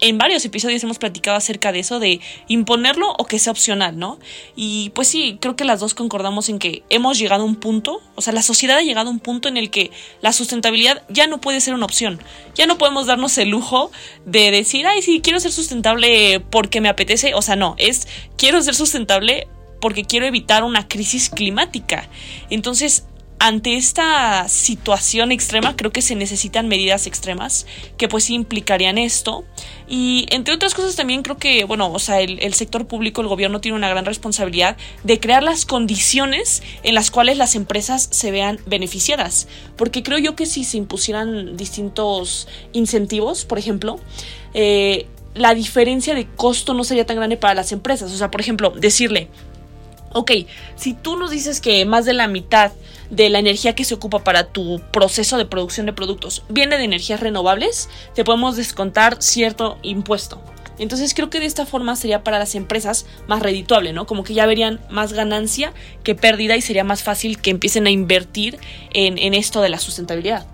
en 0.01 0.19
varios 0.19 0.45
episodios 0.45 0.83
hemos 0.83 0.99
platicado 0.99 1.37
acerca 1.37 1.71
de 1.71 1.79
eso, 1.79 2.01
de 2.01 2.21
imponerlo 2.49 3.15
o 3.19 3.25
que 3.25 3.39
sea 3.39 3.53
opcional, 3.53 3.97
¿no? 3.97 4.19
Y 4.57 4.91
pues 4.91 5.07
sí, 5.07 5.39
creo 5.41 5.55
que 5.55 5.65
las 5.65 5.79
dos 5.79 5.95
concordamos 5.95 6.49
en 6.49 6.59
que 6.59 6.83
hemos 6.91 7.19
llegado 7.19 7.45
a 7.45 7.47
un 7.47 7.55
punto, 7.55 8.03
o 8.17 8.21
sea, 8.21 8.33
la 8.33 8.43
sociedad 8.43 8.79
ha 8.79 8.83
llegado 8.83 9.11
a 9.11 9.13
un 9.13 9.21
punto 9.21 9.49
en 9.49 9.57
el 9.57 9.71
que 9.71 9.93
la 10.23 10.33
sustentabilidad 10.33 11.05
ya 11.09 11.29
no 11.29 11.41
puede 11.41 11.61
ser 11.61 11.75
una 11.75 11.85
opción. 11.85 12.21
Ya 12.57 12.67
no 12.67 12.77
podemos 12.77 13.07
darnos 13.07 13.39
el 13.39 13.51
lujo 13.51 13.93
de 14.25 14.51
decir, 14.51 14.89
ay, 14.89 15.03
sí, 15.03 15.21
quiero 15.23 15.39
ser 15.39 15.53
sustentable 15.53 16.41
porque 16.41 16.81
me 16.81 16.89
apetece. 16.89 17.35
O 17.35 17.43
sea, 17.43 17.55
no, 17.55 17.77
es 17.79 18.09
quiero 18.37 18.61
ser 18.63 18.75
sustentable 18.75 19.47
porque 19.81 20.05
quiero 20.05 20.27
evitar 20.27 20.65
una 20.65 20.89
crisis 20.89 21.31
climática. 21.31 22.09
Entonces, 22.51 23.05
ante 23.41 23.75
esta 23.75 24.49
situación 24.49 25.33
extrema 25.33 25.75
creo 25.75 25.91
que 25.91 26.03
se 26.03 26.15
necesitan 26.15 26.69
medidas 26.69 27.07
extremas 27.07 27.67
que 27.97 28.07
pues 28.07 28.29
implicarían 28.29 28.99
esto. 28.99 29.45
Y 29.89 30.27
entre 30.29 30.53
otras 30.53 30.75
cosas 30.75 30.95
también 30.95 31.23
creo 31.23 31.39
que 31.39 31.65
bueno 31.65 31.91
o 31.91 31.99
sea 31.99 32.21
el, 32.21 32.53
sector 32.53 32.87
público 32.87 33.23
el 33.23 33.29
gobierno 33.29 33.63
tiene 33.63 33.79
una 33.79 33.89
gran 33.89 34.05
responsabilidad 34.05 34.77
de 35.05 35.21
crear 35.21 35.43
las 35.43 35.65
condiciones 35.65 36.63
en 36.83 36.95
las 36.95 37.11
cuales 37.11 37.39
las 37.39 37.55
empresas 37.55 38.09
se 38.13 38.31
vean 38.31 38.61
beneficiadas. 38.67 39.49
Porque 39.75 40.03
creo 40.03 40.19
yo 40.19 40.37
que 40.37 40.45
si 40.45 40.63
se 40.63 40.77
impusieran 40.77 41.57
distintos 41.57 42.47
incentivos 42.75 43.47
por 43.47 43.59
ejemplo 43.59 43.99
eh, 44.53 45.07
la 45.35 45.55
diferencia 45.55 46.15
de 46.15 46.27
costo 46.27 46.75
no 46.75 46.85
sería 46.85 47.07
tan 47.07 47.17
grande 47.17 47.39
para 47.39 47.55
las 47.55 47.73
empresas. 47.73 48.13
O 48.13 48.17
sea 48.19 48.31
por 48.31 48.43
ejemplo 48.43 48.69
decirle 48.69 49.31
ok 50.13 50.33
si 50.77 50.95
tú 50.95 51.17
nos 51.17 51.31
dices 51.31 51.61
que 51.61 51.85
más 51.85 52.05
de 52.05 52.13
la 52.13 52.29
mitad 52.29 52.73
de 53.11 53.29
la 53.29 53.39
energía 53.39 53.75
que 53.75 53.85
se 53.85 53.95
ocupa 53.95 54.21
para 54.21 54.45
tu 54.45 54.81
proceso 54.93 55.37
de 55.37 55.45
producción 55.45 55.87
de 55.87 55.93
productos 55.93 56.45
viene 56.49 56.79
de 56.79 56.85
energías 56.85 57.21
renovables, 57.21 57.89
te 58.15 58.25
podemos 58.25 58.57
descontar 58.57 59.21
cierto 59.21 59.79
impuesto. 59.83 60.41
Entonces 60.79 61.13
creo 61.13 61.29
que 61.29 61.41
de 61.41 61.47
esta 61.47 61.67
forma 61.67 61.95
sería 61.95 62.25
para 62.25 62.39
las 62.39 62.55
empresas 62.55 63.05
más 63.27 63.43
redituable, 63.43 63.93
¿no? 63.93 64.07
Como 64.07 64.25
que 64.25 64.33
ya 64.33 64.47
verían 64.47 64.81
más 64.89 65.13
ganancia 65.13 65.75
que 66.03 66.15
pérdida 66.15 66.57
y 66.57 66.63
sería 66.63 66.85
más 66.85 67.03
fácil 67.03 67.39
que 67.39 67.51
empiecen 67.51 67.87
a 67.87 67.91
invertir 67.91 68.59
en, 68.95 69.19
en 69.19 69.35
esto 69.35 69.61
de 69.61 69.69
la 69.69 69.79
sustentabilidad. 69.79 70.47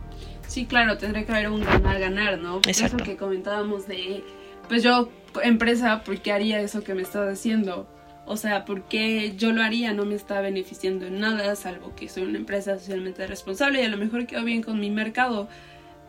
Sí, 0.48 0.66
claro, 0.66 0.98
tendría 0.98 1.24
que 1.24 1.32
haber 1.32 1.48
un 1.48 1.62
ganar-ganar, 1.62 2.38
¿no? 2.38 2.56
Exacto. 2.66 2.96
Eso 2.96 3.04
que 3.04 3.16
comentábamos 3.16 3.86
de, 3.86 4.24
pues 4.68 4.82
yo, 4.82 5.10
empresa, 5.44 6.02
¿por 6.02 6.18
qué 6.20 6.32
haría 6.32 6.60
eso 6.60 6.82
que 6.82 6.94
me 6.94 7.02
estás 7.02 7.32
haciendo? 7.32 7.86
O 8.26 8.36
sea, 8.36 8.64
porque 8.64 9.34
yo 9.36 9.52
lo 9.52 9.62
haría, 9.62 9.92
no 9.92 10.04
me 10.04 10.16
está 10.16 10.40
beneficiando 10.40 11.06
en 11.06 11.20
nada, 11.20 11.54
salvo 11.54 11.94
que 11.94 12.08
soy 12.08 12.24
una 12.24 12.38
empresa 12.38 12.76
socialmente 12.76 13.24
responsable 13.26 13.80
y 13.80 13.84
a 13.84 13.88
lo 13.88 13.96
mejor 13.96 14.26
quedo 14.26 14.42
bien 14.42 14.62
con 14.62 14.80
mi 14.80 14.90
mercado. 14.90 15.48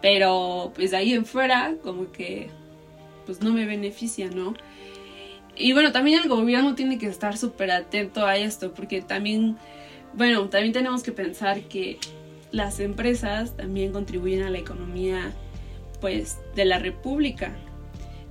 Pero 0.01 0.71
pues 0.75 0.93
ahí 0.93 1.13
en 1.13 1.25
fuera, 1.25 1.75
como 1.83 2.11
que 2.11 2.49
pues 3.27 3.41
no 3.41 3.53
me 3.53 3.65
beneficia, 3.65 4.29
¿no? 4.31 4.55
Y 5.55 5.73
bueno, 5.73 5.91
también 5.91 6.21
el 6.21 6.29
gobierno 6.29 6.75
tiene 6.75 6.97
que 6.97 7.07
estar 7.07 7.37
súper 7.37 7.71
atento 7.71 8.25
a 8.25 8.37
esto, 8.37 8.73
porque 8.73 9.01
también, 9.01 9.57
bueno, 10.13 10.47
también 10.49 10.73
tenemos 10.73 11.03
que 11.03 11.11
pensar 11.11 11.61
que 11.63 11.99
las 12.51 12.79
empresas 12.79 13.55
también 13.57 13.91
contribuyen 13.91 14.43
a 14.43 14.49
la 14.49 14.59
economía, 14.59 15.33
pues, 15.99 16.37
de 16.55 16.65
la 16.65 16.79
república. 16.79 17.55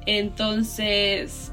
Entonces, 0.06 1.52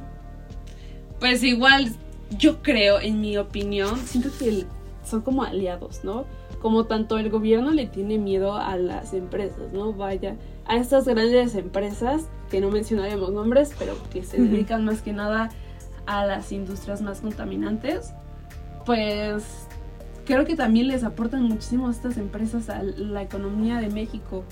pues 1.20 1.44
igual 1.44 1.92
yo 2.38 2.62
creo, 2.62 3.00
en 3.00 3.22
mi 3.22 3.38
opinión, 3.38 3.98
siento 4.00 4.30
que 4.38 4.66
son 5.04 5.22
como 5.22 5.44
aliados, 5.44 6.04
¿no? 6.04 6.26
Como 6.62 6.86
tanto 6.86 7.18
el 7.18 7.30
gobierno 7.30 7.72
le 7.72 7.88
tiene 7.88 8.18
miedo 8.18 8.56
a 8.56 8.78
las 8.78 9.14
empresas, 9.14 9.74
¿no? 9.74 9.94
Vaya, 9.94 10.38
a 10.66 10.78
estas 10.78 11.06
grandes 11.06 11.56
empresas, 11.56 12.30
que 12.50 12.62
no 12.62 12.70
mencionaremos 12.70 13.32
nombres, 13.32 13.74
pero 13.78 13.96
que 14.12 14.24
se 14.24 14.42
dedican 14.42 14.86
más 14.86 15.02
que 15.02 15.12
nada 15.12 15.50
a 16.06 16.26
las 16.26 16.52
industrias 16.52 17.02
más 17.02 17.22
contaminantes, 17.22 18.14
pues 18.86 19.68
creo 20.26 20.46
que 20.46 20.56
también 20.56 20.88
les 20.88 21.04
aportan 21.04 21.44
muchísimo 21.44 21.90
estas 21.90 22.18
empresas 22.18 22.70
a 22.70 22.84
la 22.84 23.22
economía 23.22 23.78
de 23.78 23.90
México. 23.90 24.44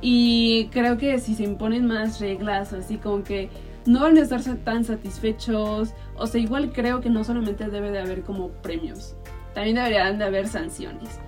Y 0.00 0.68
creo 0.68 0.96
que 0.96 1.18
si 1.18 1.34
se 1.34 1.42
imponen 1.42 1.86
más 1.86 2.20
reglas, 2.20 2.72
así 2.72 2.98
como 2.98 3.24
que 3.24 3.50
no 3.86 4.00
van 4.00 4.16
a 4.16 4.20
estar 4.20 4.42
tan 4.64 4.84
satisfechos. 4.84 5.94
O 6.16 6.26
sea, 6.26 6.40
igual 6.40 6.72
creo 6.72 7.00
que 7.00 7.10
no 7.10 7.24
solamente 7.24 7.68
debe 7.68 7.90
de 7.90 8.00
haber 8.00 8.22
como 8.22 8.48
premios, 8.48 9.14
también 9.54 9.76
deberían 9.76 10.18
de 10.18 10.24
haber 10.24 10.48
sanciones. 10.48 11.20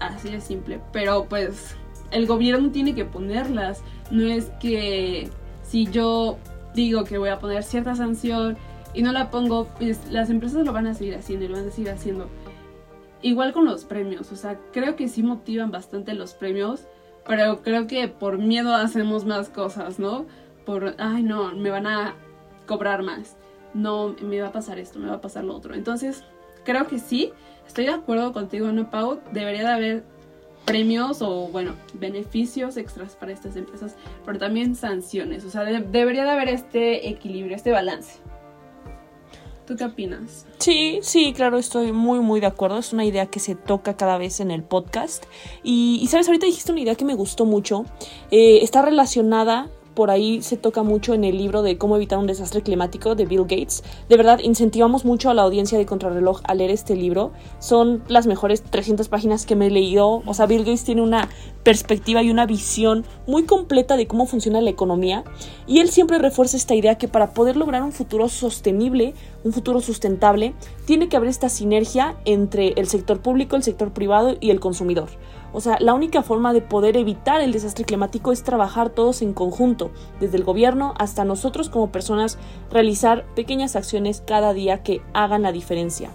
Así 0.00 0.30
de 0.30 0.40
simple. 0.40 0.80
Pero 0.92 1.26
pues 1.28 1.76
el 2.10 2.26
gobierno 2.26 2.70
tiene 2.70 2.94
que 2.94 3.04
ponerlas. 3.04 3.82
No 4.10 4.26
es 4.26 4.50
que 4.60 5.28
si 5.62 5.86
yo 5.86 6.38
digo 6.74 7.04
que 7.04 7.18
voy 7.18 7.28
a 7.28 7.38
poner 7.38 7.62
cierta 7.62 7.94
sanción 7.94 8.56
y 8.94 9.02
no 9.02 9.12
la 9.12 9.30
pongo, 9.30 9.66
pues 9.78 10.10
las 10.10 10.30
empresas 10.30 10.64
lo 10.64 10.72
van 10.72 10.86
a 10.86 10.94
seguir 10.94 11.14
haciendo 11.16 11.44
y 11.44 11.48
lo 11.48 11.56
van 11.56 11.68
a 11.68 11.70
seguir 11.70 11.90
haciendo. 11.90 12.28
Igual 13.20 13.52
con 13.52 13.64
los 13.64 13.84
premios, 13.84 14.30
o 14.30 14.36
sea, 14.36 14.58
creo 14.72 14.94
que 14.94 15.08
sí 15.08 15.24
motivan 15.24 15.72
bastante 15.72 16.14
los 16.14 16.34
premios, 16.34 16.86
pero 17.26 17.62
creo 17.62 17.86
que 17.88 18.06
por 18.06 18.38
miedo 18.38 18.74
hacemos 18.74 19.24
más 19.24 19.48
cosas, 19.48 19.98
¿no? 19.98 20.24
Por, 20.68 20.94
ay 20.98 21.22
no, 21.22 21.54
me 21.54 21.70
van 21.70 21.86
a 21.86 22.14
cobrar 22.66 23.02
más, 23.02 23.38
no, 23.72 24.14
me 24.20 24.38
va 24.38 24.48
a 24.48 24.52
pasar 24.52 24.78
esto, 24.78 24.98
me 24.98 25.08
va 25.08 25.14
a 25.14 25.20
pasar 25.22 25.44
lo 25.44 25.56
otro. 25.56 25.72
Entonces, 25.72 26.24
creo 26.62 26.86
que 26.86 26.98
sí, 26.98 27.32
estoy 27.66 27.86
de 27.86 27.92
acuerdo 27.92 28.34
contigo, 28.34 28.70
no, 28.70 28.90
Pau, 28.90 29.18
debería 29.32 29.62
de 29.62 29.72
haber 29.72 30.04
premios 30.66 31.22
o, 31.22 31.48
bueno, 31.48 31.74
beneficios 31.94 32.76
extras 32.76 33.16
para 33.16 33.32
estas 33.32 33.56
empresas, 33.56 33.96
pero 34.26 34.38
también 34.38 34.74
sanciones, 34.74 35.42
o 35.46 35.50
sea, 35.50 35.64
de 35.64 35.80
debería 35.80 36.24
de 36.24 36.30
haber 36.32 36.50
este 36.50 37.08
equilibrio, 37.08 37.56
este 37.56 37.70
balance. 37.70 38.18
¿Tú 39.66 39.74
qué 39.74 39.84
opinas? 39.84 40.46
Sí, 40.58 40.98
sí, 41.00 41.32
claro, 41.32 41.56
estoy 41.56 41.92
muy, 41.92 42.20
muy 42.20 42.40
de 42.40 42.46
acuerdo. 42.46 42.78
Es 42.78 42.94
una 42.94 43.04
idea 43.04 43.26
que 43.26 43.38
se 43.38 43.54
toca 43.54 43.98
cada 43.98 44.16
vez 44.16 44.40
en 44.40 44.50
el 44.50 44.62
podcast. 44.62 45.26
Y, 45.62 45.98
y 46.00 46.06
sabes, 46.06 46.26
ahorita 46.26 46.46
dijiste 46.46 46.72
una 46.72 46.80
idea 46.80 46.94
que 46.94 47.04
me 47.04 47.14
gustó 47.14 47.44
mucho. 47.44 47.84
Eh, 48.30 48.60
está 48.62 48.80
relacionada 48.80 49.68
por 49.98 50.12
ahí 50.12 50.42
se 50.42 50.56
toca 50.56 50.84
mucho 50.84 51.12
en 51.12 51.24
el 51.24 51.36
libro 51.36 51.62
de 51.62 51.76
cómo 51.76 51.96
evitar 51.96 52.20
un 52.20 52.28
desastre 52.28 52.62
climático 52.62 53.16
de 53.16 53.26
Bill 53.26 53.40
Gates. 53.40 53.82
De 54.08 54.16
verdad, 54.16 54.38
incentivamos 54.38 55.04
mucho 55.04 55.28
a 55.28 55.34
la 55.34 55.42
audiencia 55.42 55.76
de 55.76 55.86
Contrarreloj 55.86 56.40
a 56.44 56.54
leer 56.54 56.70
este 56.70 56.94
libro. 56.94 57.32
Son 57.58 58.04
las 58.06 58.28
mejores 58.28 58.62
300 58.62 59.08
páginas 59.08 59.44
que 59.44 59.56
me 59.56 59.66
he 59.66 59.70
leído. 59.72 60.22
O 60.24 60.34
sea, 60.34 60.46
Bill 60.46 60.60
Gates 60.60 60.84
tiene 60.84 61.02
una 61.02 61.28
perspectiva 61.64 62.22
y 62.22 62.30
una 62.30 62.46
visión 62.46 63.04
muy 63.26 63.42
completa 63.42 63.96
de 63.96 64.06
cómo 64.06 64.26
funciona 64.26 64.60
la 64.60 64.70
economía. 64.70 65.24
Y 65.66 65.80
él 65.80 65.90
siempre 65.90 66.18
refuerza 66.18 66.56
esta 66.56 66.76
idea 66.76 66.94
que 66.94 67.08
para 67.08 67.34
poder 67.34 67.56
lograr 67.56 67.82
un 67.82 67.90
futuro 67.90 68.28
sostenible, 68.28 69.14
un 69.42 69.52
futuro 69.52 69.80
sustentable, 69.80 70.54
tiene 70.86 71.08
que 71.08 71.16
haber 71.16 71.28
esta 71.28 71.48
sinergia 71.48 72.14
entre 72.24 72.68
el 72.76 72.86
sector 72.86 73.18
público, 73.18 73.56
el 73.56 73.64
sector 73.64 73.92
privado 73.92 74.36
y 74.38 74.50
el 74.50 74.60
consumidor. 74.60 75.08
O 75.52 75.60
sea, 75.60 75.78
la 75.80 75.94
única 75.94 76.22
forma 76.22 76.52
de 76.52 76.60
poder 76.60 76.96
evitar 76.96 77.40
el 77.40 77.52
desastre 77.52 77.84
climático 77.84 78.32
es 78.32 78.42
trabajar 78.42 78.90
todos 78.90 79.22
en 79.22 79.32
conjunto, 79.32 79.90
desde 80.20 80.36
el 80.36 80.44
gobierno 80.44 80.94
hasta 80.98 81.24
nosotros 81.24 81.70
como 81.70 81.90
personas, 81.90 82.38
realizar 82.70 83.24
pequeñas 83.34 83.76
acciones 83.76 84.22
cada 84.26 84.52
día 84.52 84.82
que 84.82 85.00
hagan 85.14 85.42
la 85.42 85.52
diferencia. 85.52 86.10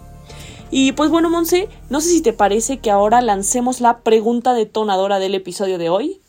Y 0.76 0.94
pues 0.94 1.12
bueno, 1.12 1.30
Monse, 1.30 1.70
no 1.90 2.02
sé 2.02 2.10
si 2.10 2.22
te 2.22 2.34
parece 2.34 2.80
que 2.80 2.90
ahora 2.90 3.22
lancemos 3.22 3.80
la 3.80 4.00
pregunta 4.00 4.54
detonadora 4.54 5.20
del 5.20 5.36
episodio 5.36 5.78
de 5.78 5.90
hoy. 5.90 6.20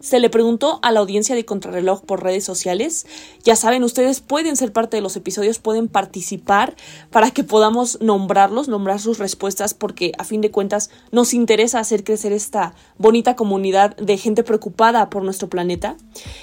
Se 0.00 0.18
le 0.18 0.30
preguntó 0.30 0.78
a 0.82 0.92
la 0.92 1.00
audiencia 1.00 1.34
de 1.34 1.44
Contrarreloj 1.44 2.02
por 2.02 2.22
redes 2.22 2.44
sociales. 2.44 3.06
Ya 3.42 3.56
saben, 3.56 3.84
ustedes 3.84 4.20
pueden 4.20 4.54
ser 4.56 4.70
parte 4.70 4.98
de 4.98 5.00
los 5.00 5.16
episodios, 5.16 5.58
pueden 5.58 5.88
participar 5.88 6.76
para 7.10 7.30
que 7.30 7.42
podamos 7.42 7.98
nombrarlos, 8.02 8.68
nombrar 8.68 9.00
sus 9.00 9.18
respuestas, 9.18 9.72
porque 9.72 10.12
a 10.18 10.24
fin 10.24 10.42
de 10.42 10.50
cuentas 10.50 10.90
nos 11.10 11.32
interesa 11.32 11.80
hacer 11.80 12.04
crecer 12.04 12.32
esta 12.32 12.74
bonita 12.98 13.36
comunidad 13.36 13.96
de 13.96 14.18
gente 14.18 14.44
preocupada 14.44 15.08
por 15.08 15.24
nuestro 15.24 15.48
planeta. 15.48 15.96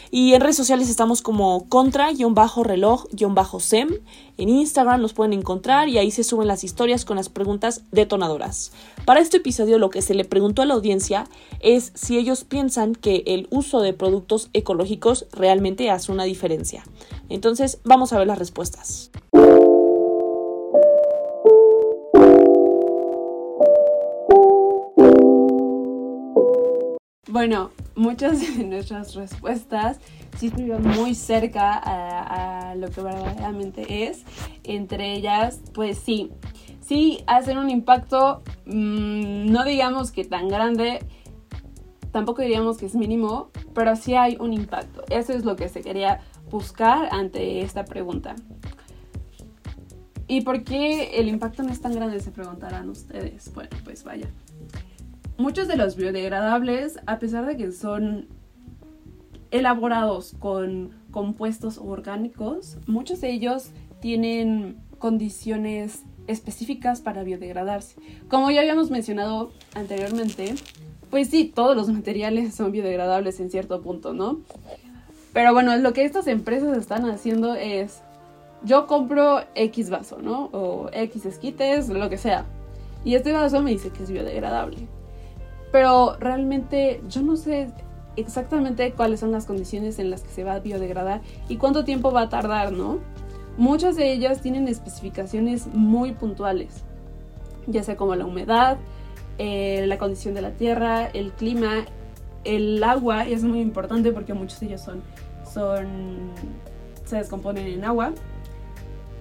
Y 0.09 0.33
en 0.33 0.41
redes 0.41 0.57
sociales 0.57 0.89
estamos 0.89 1.21
como 1.21 1.69
contra-reloj-sem. 1.69 3.89
En 4.39 4.49
Instagram 4.49 5.01
los 5.01 5.13
pueden 5.13 5.33
encontrar 5.33 5.89
y 5.89 5.99
ahí 5.99 6.09
se 6.09 6.23
suben 6.23 6.47
las 6.47 6.63
historias 6.63 7.05
con 7.05 7.17
las 7.17 7.29
preguntas 7.29 7.81
detonadoras. 7.91 8.71
Para 9.05 9.19
este 9.19 9.37
episodio 9.37 9.77
lo 9.77 9.89
que 9.89 10.01
se 10.01 10.15
le 10.15 10.25
preguntó 10.25 10.63
a 10.63 10.65
la 10.65 10.73
audiencia 10.73 11.25
es 11.59 11.91
si 11.95 12.17
ellos 12.17 12.43
piensan 12.43 12.95
que 12.95 13.23
el 13.27 13.47
uso 13.51 13.81
de 13.81 13.93
productos 13.93 14.49
ecológicos 14.53 15.27
realmente 15.31 15.89
hace 15.89 16.11
una 16.11 16.23
diferencia. 16.23 16.83
Entonces 17.29 17.79
vamos 17.83 18.13
a 18.13 18.19
ver 18.19 18.27
las 18.27 18.39
respuestas. 18.39 19.11
Bueno, 27.29 27.69
muchas 27.95 28.39
de 28.39 28.63
nuestras 28.65 29.13
respuestas 29.13 29.99
sí 30.37 30.47
estuvieron 30.47 30.81
muy 30.81 31.13
cerca 31.13 31.79
a, 31.83 32.73
lo 32.75 32.89
que 32.89 33.01
verdaderamente 33.01 34.07
es. 34.07 34.23
Entre 34.63 35.13
ellas, 35.13 35.61
pues 35.73 35.99
sí, 35.99 36.31
sí 36.81 37.23
hacen 37.27 37.57
un 37.57 37.69
impacto, 37.69 38.41
mmm, 38.65 39.51
no 39.51 39.65
digamos 39.65 40.11
que 40.11 40.25
tan 40.25 40.47
grande, 40.47 41.05
tampoco 42.11 42.41
diríamos 42.41 42.77
que 42.77 42.87
es 42.87 42.95
mínimo, 42.95 43.51
pero 43.75 43.95
sí 43.95 44.15
hay 44.15 44.37
un 44.39 44.53
impacto. 44.53 45.03
Eso 45.09 45.33
es 45.33 45.45
lo 45.45 45.55
que 45.55 45.69
se 45.69 45.81
quería 45.81 46.21
buscar 46.49 47.09
ante 47.11 47.61
esta 47.61 47.85
pregunta. 47.85 48.35
¿Y 50.27 50.41
por 50.41 50.63
qué 50.63 51.19
el 51.19 51.29
impacto 51.29 51.63
no 51.63 51.71
es 51.71 51.81
tan 51.81 51.93
grande? 51.93 52.19
Se 52.19 52.31
preguntarán 52.31 52.89
ustedes. 52.89 53.53
Bueno, 53.53 53.69
pues 53.83 54.03
vaya. 54.03 54.29
Muchos 55.37 55.67
de 55.67 55.77
los 55.77 55.95
biodegradables, 55.95 56.99
a 57.05 57.19
pesar 57.19 57.45
de 57.45 57.55
que 57.55 57.71
son 57.71 58.27
elaborados 59.51 60.35
con 60.39 60.91
compuestos 61.11 61.77
orgánicos, 61.77 62.77
muchos 62.87 63.21
de 63.21 63.31
ellos 63.31 63.69
tienen 64.01 64.77
condiciones 64.99 66.03
específicas 66.27 67.01
para 67.01 67.23
biodegradarse. 67.23 67.95
Como 68.27 68.51
ya 68.51 68.61
habíamos 68.61 68.91
mencionado 68.91 69.51
anteriormente, 69.75 70.55
pues 71.09 71.29
sí, 71.29 71.45
todos 71.53 71.75
los 71.75 71.87
materiales 71.87 72.53
son 72.53 72.71
biodegradables 72.71 73.39
en 73.39 73.49
cierto 73.49 73.81
punto, 73.81 74.13
¿no? 74.13 74.41
Pero 75.37 75.53
bueno, 75.53 75.77
lo 75.77 75.93
que 75.93 76.03
estas 76.03 76.25
empresas 76.25 76.75
están 76.75 77.07
haciendo 77.07 77.53
es, 77.53 78.01
yo 78.63 78.87
compro 78.87 79.41
X 79.53 79.91
vaso, 79.91 80.17
¿no? 80.19 80.45
O 80.51 80.89
X 80.91 81.27
esquites, 81.27 81.89
lo 81.89 82.09
que 82.09 82.17
sea. 82.17 82.45
Y 83.05 83.13
este 83.13 83.33
vaso 83.33 83.61
me 83.61 83.69
dice 83.69 83.91
que 83.91 84.01
es 84.01 84.09
biodegradable. 84.09 84.87
Pero 85.71 86.17
realmente 86.19 87.01
yo 87.07 87.21
no 87.21 87.35
sé 87.35 87.67
exactamente 88.15 88.93
cuáles 88.93 89.19
son 89.19 89.31
las 89.31 89.45
condiciones 89.45 89.99
en 89.99 90.09
las 90.09 90.23
que 90.23 90.29
se 90.31 90.43
va 90.43 90.53
a 90.53 90.59
biodegradar 90.59 91.21
y 91.47 91.57
cuánto 91.57 91.83
tiempo 91.83 92.11
va 92.11 92.21
a 92.21 92.29
tardar, 92.29 92.71
¿no? 92.71 92.97
Muchas 93.59 93.95
de 93.95 94.11
ellas 94.11 94.41
tienen 94.41 94.67
especificaciones 94.67 95.67
muy 95.67 96.13
puntuales, 96.13 96.83
ya 97.67 97.83
sea 97.83 97.95
como 97.95 98.15
la 98.15 98.25
humedad, 98.25 98.79
eh, 99.37 99.85
la 99.85 99.99
condición 99.99 100.33
de 100.33 100.41
la 100.41 100.53
tierra, 100.53 101.05
el 101.05 101.31
clima, 101.31 101.85
el 102.43 102.83
agua, 102.83 103.27
y 103.27 103.33
es 103.33 103.43
muy 103.43 103.59
importante 103.59 104.11
porque 104.11 104.33
muchos 104.33 104.59
de 104.61 104.67
ellos 104.67 104.81
son, 104.81 105.03
se 107.05 107.15
descomponen 107.17 107.67
en 107.67 107.85
agua. 107.85 108.13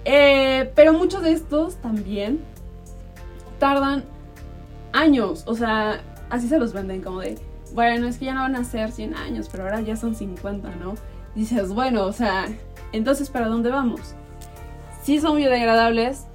Eh, 0.05 0.71
pero 0.75 0.93
muchos 0.93 1.21
de 1.21 1.33
estos 1.33 1.75
también 1.77 2.39
tardan 3.59 4.05
años, 4.93 5.43
o 5.47 5.55
sea, 5.55 6.01
así 6.29 6.47
se 6.47 6.59
los 6.59 6.73
venden 6.73 7.01
como 7.01 7.19
de, 7.19 7.37
bueno, 7.73 8.07
es 8.07 8.17
que 8.17 8.25
ya 8.25 8.33
no 8.33 8.41
van 8.41 8.55
a 8.55 8.63
ser 8.63 8.91
100 8.91 9.15
años, 9.15 9.49
pero 9.51 9.63
ahora 9.63 9.81
ya 9.81 9.97
son 9.97 10.15
50, 10.15 10.75
¿no? 10.75 10.95
dices, 11.37 11.71
bueno, 11.71 12.05
o 12.05 12.13
sea, 12.13 12.47
entonces 12.91 13.29
¿para 13.29 13.47
dónde 13.47 13.69
vamos? 13.69 14.15
Si 15.03 15.19
son 15.19 15.37
biodegradables, 15.37 16.25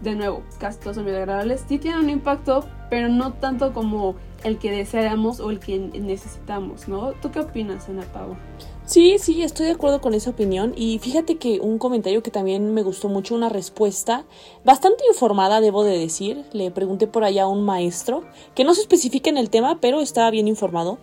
de 0.00 0.14
nuevo, 0.14 0.42
casi 0.58 0.78
todos 0.78 0.96
son 0.96 1.04
biodegradables, 1.04 1.64
sí 1.66 1.78
tienen 1.78 2.00
un 2.00 2.10
impacto, 2.10 2.64
pero 2.88 3.08
no 3.08 3.32
tanto 3.32 3.72
como 3.72 4.14
el 4.44 4.58
que 4.58 4.70
deseamos 4.70 5.40
o 5.40 5.50
el 5.50 5.58
que 5.58 5.78
necesitamos, 5.78 6.86
¿no? 6.86 7.12
¿Tú 7.12 7.32
qué 7.32 7.40
opinas, 7.40 7.88
Ana 7.88 8.02
Pau? 8.12 8.36
Sí, 8.92 9.16
sí, 9.18 9.42
estoy 9.42 9.64
de 9.64 9.72
acuerdo 9.72 10.02
con 10.02 10.12
esa 10.12 10.28
opinión. 10.28 10.74
Y 10.76 10.98
fíjate 10.98 11.36
que 11.38 11.60
un 11.60 11.78
comentario 11.78 12.22
que 12.22 12.30
también 12.30 12.74
me 12.74 12.82
gustó 12.82 13.08
mucho, 13.08 13.34
una 13.34 13.48
respuesta 13.48 14.26
bastante 14.64 15.02
informada, 15.08 15.62
debo 15.62 15.82
de 15.82 15.96
decir, 15.98 16.44
le 16.52 16.70
pregunté 16.70 17.06
por 17.06 17.24
allá 17.24 17.44
a 17.44 17.48
un 17.48 17.64
maestro 17.64 18.22
que 18.54 18.64
no 18.64 18.74
se 18.74 18.82
especifica 18.82 19.30
en 19.30 19.38
el 19.38 19.48
tema, 19.48 19.78
pero 19.80 20.02
estaba 20.02 20.30
bien 20.30 20.46
informado. 20.46 20.98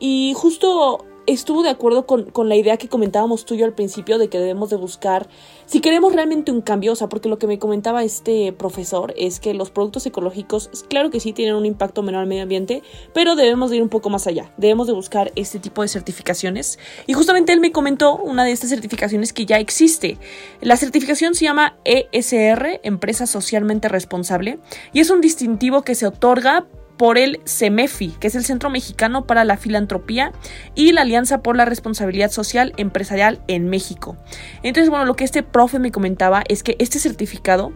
Y 0.00 0.32
justo 0.34 1.04
estuvo 1.26 1.62
de 1.62 1.70
acuerdo 1.70 2.06
con, 2.06 2.24
con, 2.30 2.48
la 2.48 2.56
idea 2.56 2.76
que 2.76 2.88
comentábamos 2.88 3.44
tú 3.44 3.54
y 3.54 3.58
yo 3.58 3.66
al 3.66 3.74
principio 3.74 4.18
de 4.18 4.28
que 4.28 4.38
debemos 4.38 4.70
de 4.70 4.76
buscar, 4.76 5.28
si 5.66 5.80
queremos 5.80 6.12
realmente 6.12 6.52
un 6.52 6.60
cambio, 6.60 6.92
o 6.92 6.96
sea, 6.96 7.08
porque 7.08 7.28
lo 7.28 7.38
que 7.38 7.46
me 7.46 7.58
comentaba 7.58 8.04
este 8.04 8.52
profesor 8.52 9.14
es 9.16 9.40
que 9.40 9.54
los 9.54 9.70
productos 9.70 10.06
ecológicos, 10.06 10.70
claro 10.88 11.10
que 11.10 11.20
sí 11.20 11.32
tienen 11.32 11.54
un 11.54 11.66
impacto 11.66 12.02
menor 12.02 12.22
al 12.22 12.26
medio 12.26 12.42
ambiente, 12.42 12.82
pero 13.12 13.36
debemos 13.36 13.70
de 13.70 13.76
ir 13.76 13.82
un 13.82 13.88
poco 13.88 14.10
más 14.10 14.26
allá, 14.26 14.52
debemos 14.56 14.86
de 14.86 14.92
buscar 14.92 15.32
este 15.36 15.58
tipo 15.58 15.82
de 15.82 15.88
certificaciones. 15.88 16.78
Y 17.06 17.14
justamente 17.14 17.52
él 17.52 17.60
me 17.60 17.72
comentó 17.72 18.16
una 18.16 18.44
de 18.44 18.52
estas 18.52 18.70
certificaciones 18.70 19.32
que 19.32 19.46
ya 19.46 19.58
existe. 19.58 20.18
La 20.60 20.76
certificación 20.76 21.34
se 21.34 21.44
llama 21.44 21.76
ESR, 21.84 22.80
Empresa 22.82 23.26
Socialmente 23.26 23.88
Responsable, 23.88 24.58
y 24.92 25.00
es 25.00 25.10
un 25.10 25.20
distintivo 25.20 25.82
que 25.82 25.94
se 25.94 26.06
otorga 26.06 26.66
por 26.96 27.18
el 27.18 27.40
CEMEFI, 27.46 28.10
que 28.20 28.28
es 28.28 28.34
el 28.34 28.44
Centro 28.44 28.70
Mexicano 28.70 29.26
para 29.26 29.44
la 29.44 29.56
Filantropía 29.56 30.32
y 30.74 30.92
la 30.92 31.02
Alianza 31.02 31.42
por 31.42 31.56
la 31.56 31.64
Responsabilidad 31.64 32.30
Social 32.30 32.72
Empresarial 32.76 33.40
en 33.48 33.68
México. 33.68 34.16
Entonces, 34.62 34.90
bueno, 34.90 35.04
lo 35.04 35.16
que 35.16 35.24
este 35.24 35.42
profe 35.42 35.78
me 35.78 35.92
comentaba 35.92 36.44
es 36.48 36.62
que 36.62 36.76
este 36.78 36.98
certificado 36.98 37.72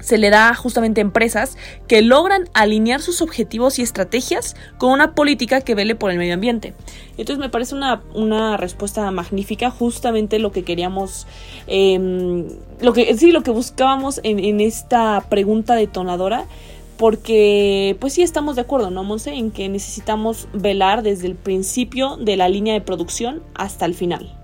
se 0.00 0.18
le 0.18 0.30
da 0.30 0.54
justamente 0.54 1.00
a 1.00 1.02
empresas 1.02 1.56
que 1.86 2.02
logran 2.02 2.48
alinear 2.54 3.00
sus 3.00 3.20
objetivos 3.20 3.78
y 3.78 3.82
estrategias 3.82 4.56
con 4.78 4.92
una 4.92 5.14
política 5.14 5.60
que 5.60 5.74
vele 5.74 5.94
por 5.94 6.10
el 6.10 6.18
medio 6.18 6.34
ambiente. 6.34 6.74
Entonces 7.18 7.38
me 7.38 7.50
parece 7.50 7.74
una, 7.74 8.02
una 8.14 8.56
respuesta 8.56 9.10
magnífica, 9.10 9.70
justamente 9.70 10.38
lo 10.38 10.52
que 10.52 10.64
queríamos, 10.64 11.26
eh, 11.66 12.46
lo 12.80 12.92
que 12.92 13.14
sí, 13.16 13.30
lo 13.30 13.42
que 13.42 13.50
buscábamos 13.50 14.20
en, 14.22 14.38
en 14.38 14.60
esta 14.60 15.22
pregunta 15.28 15.74
detonadora 15.74 16.46
porque 17.00 17.96
pues 17.98 18.12
sí 18.12 18.22
estamos 18.22 18.56
de 18.56 18.60
acuerdo, 18.60 18.90
¿no, 18.90 19.02
Monse? 19.04 19.32
En 19.32 19.52
que 19.52 19.70
necesitamos 19.70 20.48
velar 20.52 21.02
desde 21.02 21.28
el 21.28 21.34
principio 21.34 22.18
de 22.18 22.36
la 22.36 22.46
línea 22.50 22.74
de 22.74 22.82
producción 22.82 23.42
hasta 23.54 23.86
el 23.86 23.94
final. 23.94 24.36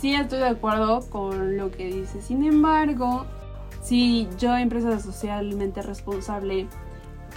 Sí, 0.00 0.14
estoy 0.14 0.38
de 0.38 0.46
acuerdo 0.46 1.06
con 1.10 1.58
lo 1.58 1.70
que 1.70 1.88
dice. 1.88 2.22
Sin 2.22 2.42
embargo, 2.44 3.26
si 3.82 4.26
yo, 4.38 4.56
empresa 4.56 4.98
socialmente 5.00 5.82
responsable, 5.82 6.66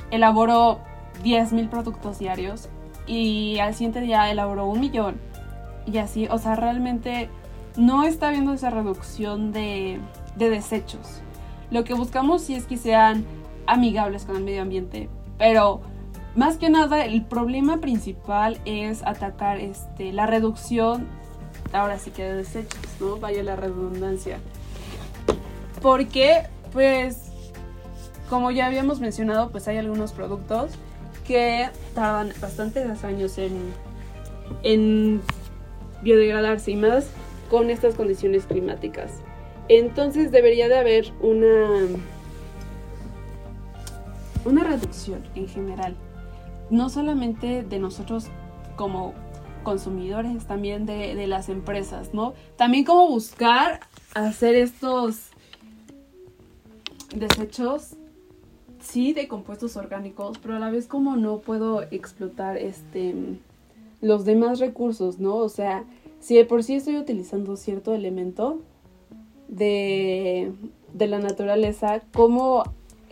elaboro 0.10 0.80
10.000 1.26 1.70
productos 1.70 2.18
diarios 2.18 2.70
y 3.06 3.60
al 3.60 3.74
siguiente 3.74 4.00
día 4.00 4.32
elaboro 4.32 4.68
un 4.68 4.80
millón 4.80 5.20
y 5.86 5.98
así, 5.98 6.30
o 6.32 6.38
sea, 6.38 6.56
realmente 6.56 7.28
no 7.76 8.06
está 8.06 8.30
habiendo 8.30 8.54
esa 8.54 8.70
reducción 8.70 9.52
de, 9.52 10.00
de 10.38 10.50
desechos. 10.50 11.22
Lo 11.72 11.84
que 11.84 11.94
buscamos 11.94 12.42
sí 12.42 12.56
es 12.56 12.64
que 12.64 12.78
sean 12.78 13.26
amigables 13.68 14.26
con 14.26 14.36
el 14.36 14.44
medio 14.44 14.62
ambiente. 14.62 15.10
Pero 15.38 15.82
más 16.36 16.58
que 16.58 16.70
nada 16.70 17.06
el 17.06 17.24
problema 17.24 17.80
principal 17.80 18.60
es 18.66 19.04
atacar 19.04 19.60
este, 19.60 20.12
la 20.12 20.26
reducción, 20.26 21.08
ahora 21.72 21.98
sí 21.98 22.12
que 22.12 22.24
de 22.24 22.36
desechos, 22.36 22.80
¿no? 23.00 23.18
Vaya 23.18 23.44
la 23.44 23.56
redundancia. 23.56 24.40
Porque, 25.82 26.44
pues, 26.74 27.32
como 28.30 28.52
ya 28.52 28.66
habíamos 28.66 29.00
mencionado, 29.00 29.52
pues 29.52 29.68
hay 29.68 29.78
algunos 29.78 30.12
productos 30.12 30.72
que 31.26 31.70
tardan 31.94 32.34
bastantes 32.42 33.04
años 33.04 33.38
en, 33.38 33.74
en 34.64 35.22
biodegradarse 36.02 36.72
y 36.72 36.76
más 36.76 37.08
con 37.50 37.70
estas 37.70 37.96
condiciones 37.96 38.46
climáticas. 38.46 39.22
Entonces 39.68 40.32
debería 40.32 40.68
de 40.68 40.78
haber 40.78 41.14
una 41.22 41.88
una 44.46 44.64
reducción 44.64 45.24
en 45.36 45.48
general, 45.48 45.96
no 46.70 46.90
solamente 46.90 47.64
de 47.64 47.80
nosotros 47.80 48.28
como 48.76 49.14
consumidores, 49.64 50.46
también 50.46 50.86
de, 50.86 51.28
las 51.28 51.50
empresas, 51.50 52.14
¿no? 52.14 52.34
También 52.56 52.86
como 52.86 53.10
buscar 53.10 53.82
hacer 54.14 54.56
estos 54.56 55.32
desechos, 57.14 57.96
sí, 58.80 59.12
de 59.12 59.28
compuestos 59.28 59.76
orgánicos, 59.76 60.38
pero 60.38 60.56
a 60.56 60.60
la 60.60 60.70
vez 60.70 60.88
como 60.88 61.18
no 61.18 61.40
puedo 61.40 61.82
explotar 61.92 62.58
este 62.58 63.16
los 64.02 64.24
demás 64.24 64.60
recursos, 64.60 65.20
¿no? 65.20 65.36
O 65.38 65.50
sea, 65.50 65.84
si 66.20 66.36
de 66.36 66.46
por 66.46 66.64
sí 66.64 66.76
estoy 66.76 66.98
utilizando 66.98 67.56
cierto 67.56 67.94
elemento 67.96 68.60
de, 69.48 70.52
de 70.94 71.08
la 71.08 71.18
naturaleza, 71.20 72.02
¿cómo 72.14 72.64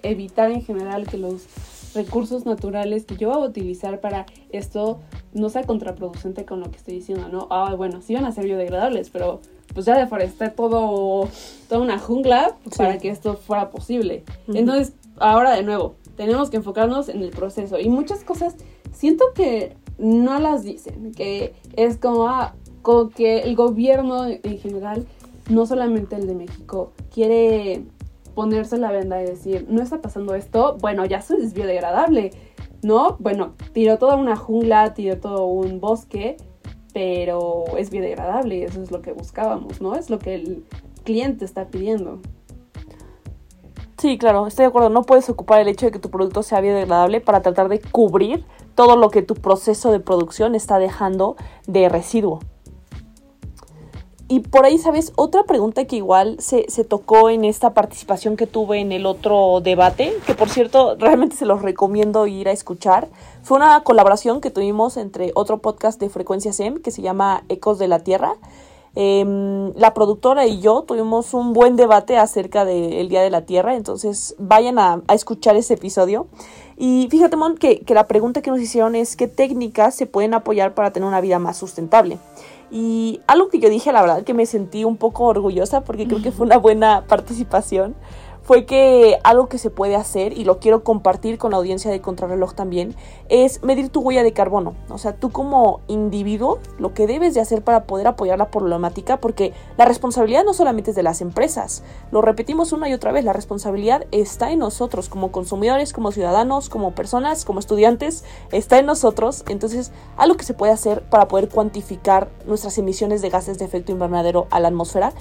evitar 0.03 0.51
en 0.51 0.61
general 0.61 1.07
que 1.07 1.17
los 1.17 1.47
recursos 1.93 2.45
naturales 2.45 3.05
que 3.05 3.17
yo 3.17 3.29
voy 3.29 3.43
a 3.43 3.47
utilizar 3.47 3.99
para 3.99 4.25
esto 4.51 4.99
no 5.33 5.49
sea 5.49 5.63
contraproducente 5.63 6.45
con 6.45 6.59
lo 6.59 6.69
que 6.71 6.77
estoy 6.77 6.95
diciendo, 6.95 7.29
¿no? 7.29 7.47
Ah, 7.49 7.73
bueno, 7.75 8.01
sí 8.01 8.13
van 8.13 8.25
a 8.25 8.31
ser 8.31 8.45
biodegradables, 8.45 9.09
pero 9.09 9.41
pues 9.73 9.85
ya 9.85 9.97
deforesté 9.97 10.49
todo, 10.49 11.27
toda 11.67 11.81
una 11.81 11.99
jungla 11.99 12.57
para 12.77 12.97
que 12.97 13.09
esto 13.09 13.35
fuera 13.35 13.69
posible. 13.69 14.23
Entonces, 14.47 14.93
ahora 15.17 15.55
de 15.55 15.63
nuevo, 15.63 15.95
tenemos 16.15 16.49
que 16.49 16.57
enfocarnos 16.57 17.09
en 17.09 17.21
el 17.21 17.31
proceso. 17.31 17.79
Y 17.79 17.89
muchas 17.89 18.23
cosas 18.23 18.55
siento 18.91 19.25
que 19.33 19.75
no 19.97 20.39
las 20.39 20.63
dicen, 20.63 21.11
que 21.13 21.53
es 21.75 21.97
como, 21.97 22.27
ah, 22.27 22.55
como 22.81 23.09
que 23.09 23.39
el 23.39 23.55
gobierno 23.55 24.25
en 24.25 24.57
general, 24.59 25.05
no 25.49 25.65
solamente 25.65 26.15
el 26.15 26.27
de 26.27 26.35
México, 26.35 26.91
quiere 27.11 27.83
ponerse 28.33 28.77
la 28.77 28.91
venda 28.91 29.21
y 29.21 29.25
decir, 29.25 29.65
no 29.69 29.81
está 29.81 30.01
pasando 30.01 30.35
esto, 30.35 30.77
bueno, 30.79 31.05
ya 31.05 31.17
es 31.17 31.53
biodegradable, 31.53 32.31
¿no? 32.81 33.17
Bueno, 33.19 33.53
tiró 33.73 33.97
toda 33.97 34.15
una 34.15 34.35
jungla, 34.35 34.93
tiró 34.93 35.19
todo 35.19 35.45
un 35.45 35.79
bosque, 35.79 36.37
pero 36.93 37.65
es 37.77 37.89
biodegradable 37.89 38.57
y 38.57 38.63
eso 38.63 38.81
es 38.81 38.91
lo 38.91 39.01
que 39.01 39.13
buscábamos, 39.13 39.81
¿no? 39.81 39.95
Es 39.95 40.09
lo 40.09 40.19
que 40.19 40.35
el 40.35 40.65
cliente 41.03 41.45
está 41.45 41.67
pidiendo. 41.67 42.19
Sí, 43.97 44.17
claro, 44.17 44.47
estoy 44.47 44.63
de 44.63 44.67
acuerdo. 44.67 44.89
No 44.89 45.03
puedes 45.03 45.29
ocupar 45.29 45.61
el 45.61 45.69
hecho 45.69 45.85
de 45.85 45.93
que 45.93 45.99
tu 45.99 46.09
producto 46.09 46.43
sea 46.43 46.59
biodegradable 46.59 47.21
para 47.21 47.41
tratar 47.41 47.69
de 47.69 47.79
cubrir 47.79 48.43
todo 48.75 48.97
lo 48.97 49.09
que 49.09 49.21
tu 49.21 49.35
proceso 49.35 49.93
de 49.93 50.01
producción 50.01 50.55
está 50.55 50.77
dejando 50.77 51.37
de 51.67 51.87
residuo. 51.87 52.39
Y 54.33 54.39
por 54.39 54.65
ahí, 54.65 54.79
¿sabes? 54.79 55.13
Otra 55.15 55.43
pregunta 55.43 55.85
que 55.85 55.95
igual 55.95 56.37
se, 56.39 56.65
se, 56.67 56.83
tocó 56.83 57.29
en 57.29 57.45
esta 57.45 57.75
participación 57.75 58.35
que 58.35 58.47
tuve 58.47 58.79
en 58.79 58.91
el 58.91 59.05
otro 59.05 59.61
debate, 59.61 60.11
que 60.25 60.33
por 60.33 60.49
cierto 60.49 60.95
realmente 60.97 61.35
se 61.35 61.45
los 61.45 61.61
recomiendo 61.61 62.25
ir 62.25 62.49
a 62.49 62.51
escuchar, 62.51 63.09
fue 63.43 63.57
una 63.57 63.83
colaboración 63.83 64.41
que 64.41 64.49
tuvimos 64.49 64.97
entre 64.97 65.33
otro 65.35 65.59
podcast 65.59 65.99
de 65.99 66.09
Frecuencia 66.09 66.51
SEM 66.51 66.81
que 66.81 66.89
se 66.89 67.03
llama 67.03 67.43
Ecos 67.47 67.77
de 67.77 67.87
la 67.87 67.99
Tierra 67.99 68.33
eh, 68.95 69.71
la 69.75 69.93
productora 69.95 70.45
y 70.45 70.59
yo 70.59 70.83
tuvimos 70.83 71.33
un 71.33 71.53
buen 71.53 71.75
debate 71.75 72.17
acerca 72.17 72.63
del 72.63 73.09
Día 73.09 73.23
de 73.23 73.31
la 73.31 73.41
Tierra, 73.41 73.75
entonces 73.75 74.35
vayan 74.37 74.77
a, 74.77 75.01
a 75.07 75.13
escuchar 75.15 75.55
ese 75.55 75.73
episodio. 75.73 76.27
Y 76.77 77.07
fíjate, 77.09 77.35
Mon, 77.35 77.57
que, 77.57 77.79
que 77.79 77.93
la 77.93 78.07
pregunta 78.07 78.41
que 78.41 78.51
nos 78.51 78.59
hicieron 78.59 78.95
es 78.95 79.15
qué 79.15 79.27
técnicas 79.27 79.95
se 79.95 80.05
pueden 80.05 80.33
apoyar 80.33 80.73
para 80.75 80.91
tener 80.91 81.07
una 81.07 81.21
vida 81.21 81.39
más 81.39 81.57
sustentable. 81.57 82.19
Y 82.75 83.21
algo 83.27 83.49
que 83.49 83.59
yo 83.59 83.69
dije, 83.69 83.93
la 83.93 84.01
verdad, 84.01 84.23
que 84.23 84.33
me 84.33 84.47
sentí 84.47 84.83
un 84.83 84.97
poco 84.97 85.25
orgullosa 85.25 85.81
porque 85.81 86.07
creo 86.07 86.23
que 86.23 86.31
fue 86.31 86.47
una 86.47 86.57
buena 86.57 87.03
participación 87.07 87.93
fue 88.43 88.65
que 88.65 89.17
algo 89.23 89.47
que 89.47 89.57
se 89.57 89.69
puede 89.69 89.95
hacer, 89.95 90.37
y 90.37 90.43
lo 90.43 90.59
quiero 90.59 90.83
compartir 90.83 91.37
con 91.37 91.51
la 91.51 91.57
audiencia 91.57 91.89
de 91.89 92.01
Contrarreloj 92.01 92.53
también, 92.53 92.95
es 93.29 93.63
medir 93.63 93.89
tu 93.89 94.01
huella 94.01 94.21
de 94.21 94.33
carbono. 94.33 94.75
O 94.89 94.97
sea, 94.97 95.15
tú 95.15 95.31
como 95.31 95.79
individuo, 95.87 96.59
lo 96.77 96.93
que 96.93 97.07
debes 97.07 97.33
de 97.33 97.41
hacer 97.41 97.63
para 97.63 97.85
poder 97.85 98.07
apoyar 98.07 98.37
la 98.37 98.51
problemática, 98.51 99.17
porque 99.17 99.53
la 99.77 99.85
responsabilidad 99.85 100.43
no 100.43 100.53
solamente 100.53 100.91
es 100.91 100.95
de 100.95 101.03
las 101.03 101.21
empresas, 101.21 101.83
lo 102.11 102.21
repetimos 102.21 102.73
una 102.73 102.89
y 102.89 102.93
otra 102.93 103.11
vez, 103.11 103.23
la 103.23 103.33
responsabilidad 103.33 104.05
está 104.11 104.51
en 104.51 104.59
nosotros, 104.59 105.09
como 105.09 105.31
consumidores, 105.31 105.93
como 105.93 106.11
ciudadanos, 106.11 106.69
como 106.69 106.91
personas, 106.91 107.45
como 107.45 107.59
estudiantes, 107.59 108.25
está 108.51 108.77
en 108.77 108.85
nosotros. 108.85 109.45
Entonces, 109.47 109.91
algo 110.17 110.35
que 110.35 110.43
se 110.43 110.53
puede 110.53 110.73
hacer 110.73 111.03
para 111.03 111.27
poder 111.27 111.49
cuantificar 111.49 112.29
nuestras 112.45 112.77
emisiones 112.77 113.21
de 113.21 113.29
gases 113.29 113.57
de 113.57 113.65
efecto 113.65 113.91
invernadero 113.91 114.47
a 114.51 114.59
la 114.59 114.67
atmósfera 114.67 115.13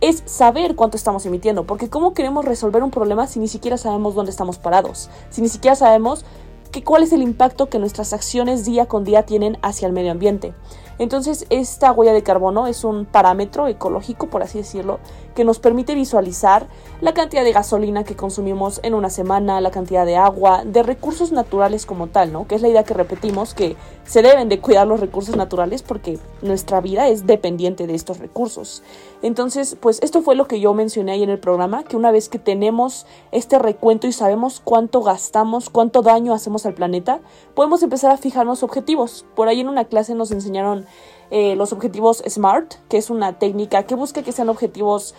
es 0.00 0.22
saber 0.26 0.76
cuánto 0.76 0.96
estamos 0.96 1.26
emitiendo, 1.26 1.64
porque 1.64 1.88
¿cómo 1.88 2.14
queremos 2.14 2.44
resolver 2.44 2.82
un 2.82 2.90
problema 2.90 3.26
si 3.26 3.40
ni 3.40 3.48
siquiera 3.48 3.76
sabemos 3.76 4.14
dónde 4.14 4.30
estamos 4.30 4.58
parados? 4.58 5.10
Si 5.30 5.42
ni 5.42 5.48
siquiera 5.48 5.74
sabemos 5.74 6.24
que, 6.70 6.84
cuál 6.84 7.02
es 7.02 7.12
el 7.12 7.22
impacto 7.22 7.68
que 7.68 7.78
nuestras 7.78 8.12
acciones 8.12 8.64
día 8.64 8.86
con 8.86 9.04
día 9.04 9.24
tienen 9.24 9.58
hacia 9.62 9.86
el 9.86 9.92
medio 9.92 10.12
ambiente. 10.12 10.54
Entonces, 10.98 11.46
esta 11.50 11.92
huella 11.92 12.12
de 12.12 12.22
carbono 12.22 12.66
es 12.66 12.84
un 12.84 13.06
parámetro 13.06 13.68
ecológico, 13.68 14.28
por 14.28 14.42
así 14.42 14.58
decirlo, 14.58 14.98
que 15.38 15.44
nos 15.44 15.60
permite 15.60 15.94
visualizar 15.94 16.66
la 17.00 17.14
cantidad 17.14 17.44
de 17.44 17.52
gasolina 17.52 18.02
que 18.02 18.16
consumimos 18.16 18.80
en 18.82 18.92
una 18.92 19.08
semana, 19.08 19.60
la 19.60 19.70
cantidad 19.70 20.04
de 20.04 20.16
agua, 20.16 20.64
de 20.64 20.82
recursos 20.82 21.30
naturales 21.30 21.86
como 21.86 22.08
tal, 22.08 22.32
¿no? 22.32 22.48
Que 22.48 22.56
es 22.56 22.60
la 22.60 22.66
idea 22.66 22.82
que 22.82 22.92
repetimos, 22.92 23.54
que 23.54 23.76
se 24.04 24.20
deben 24.20 24.48
de 24.48 24.58
cuidar 24.58 24.88
los 24.88 24.98
recursos 24.98 25.36
naturales 25.36 25.84
porque 25.84 26.18
nuestra 26.42 26.80
vida 26.80 27.06
es 27.06 27.24
dependiente 27.24 27.86
de 27.86 27.94
estos 27.94 28.18
recursos. 28.18 28.82
Entonces, 29.22 29.76
pues 29.80 30.00
esto 30.02 30.22
fue 30.22 30.34
lo 30.34 30.48
que 30.48 30.58
yo 30.58 30.74
mencioné 30.74 31.12
ahí 31.12 31.22
en 31.22 31.30
el 31.30 31.38
programa, 31.38 31.84
que 31.84 31.96
una 31.96 32.10
vez 32.10 32.28
que 32.28 32.40
tenemos 32.40 33.06
este 33.30 33.60
recuento 33.60 34.08
y 34.08 34.12
sabemos 34.12 34.60
cuánto 34.64 35.02
gastamos, 35.02 35.70
cuánto 35.70 36.02
daño 36.02 36.34
hacemos 36.34 36.66
al 36.66 36.74
planeta, 36.74 37.20
podemos 37.54 37.80
empezar 37.84 38.10
a 38.10 38.16
fijarnos 38.16 38.64
objetivos. 38.64 39.24
Por 39.36 39.46
ahí 39.46 39.60
en 39.60 39.68
una 39.68 39.84
clase 39.84 40.16
nos 40.16 40.32
enseñaron 40.32 40.84
eh, 41.30 41.56
los 41.56 41.72
objetivos 41.72 42.22
SMART, 42.26 42.74
que 42.88 42.96
es 42.96 43.10
una 43.10 43.38
técnica 43.38 43.84
que 43.84 43.94
busca 43.94 44.22
que 44.22 44.32
sean 44.32 44.48
objetivos 44.48 45.14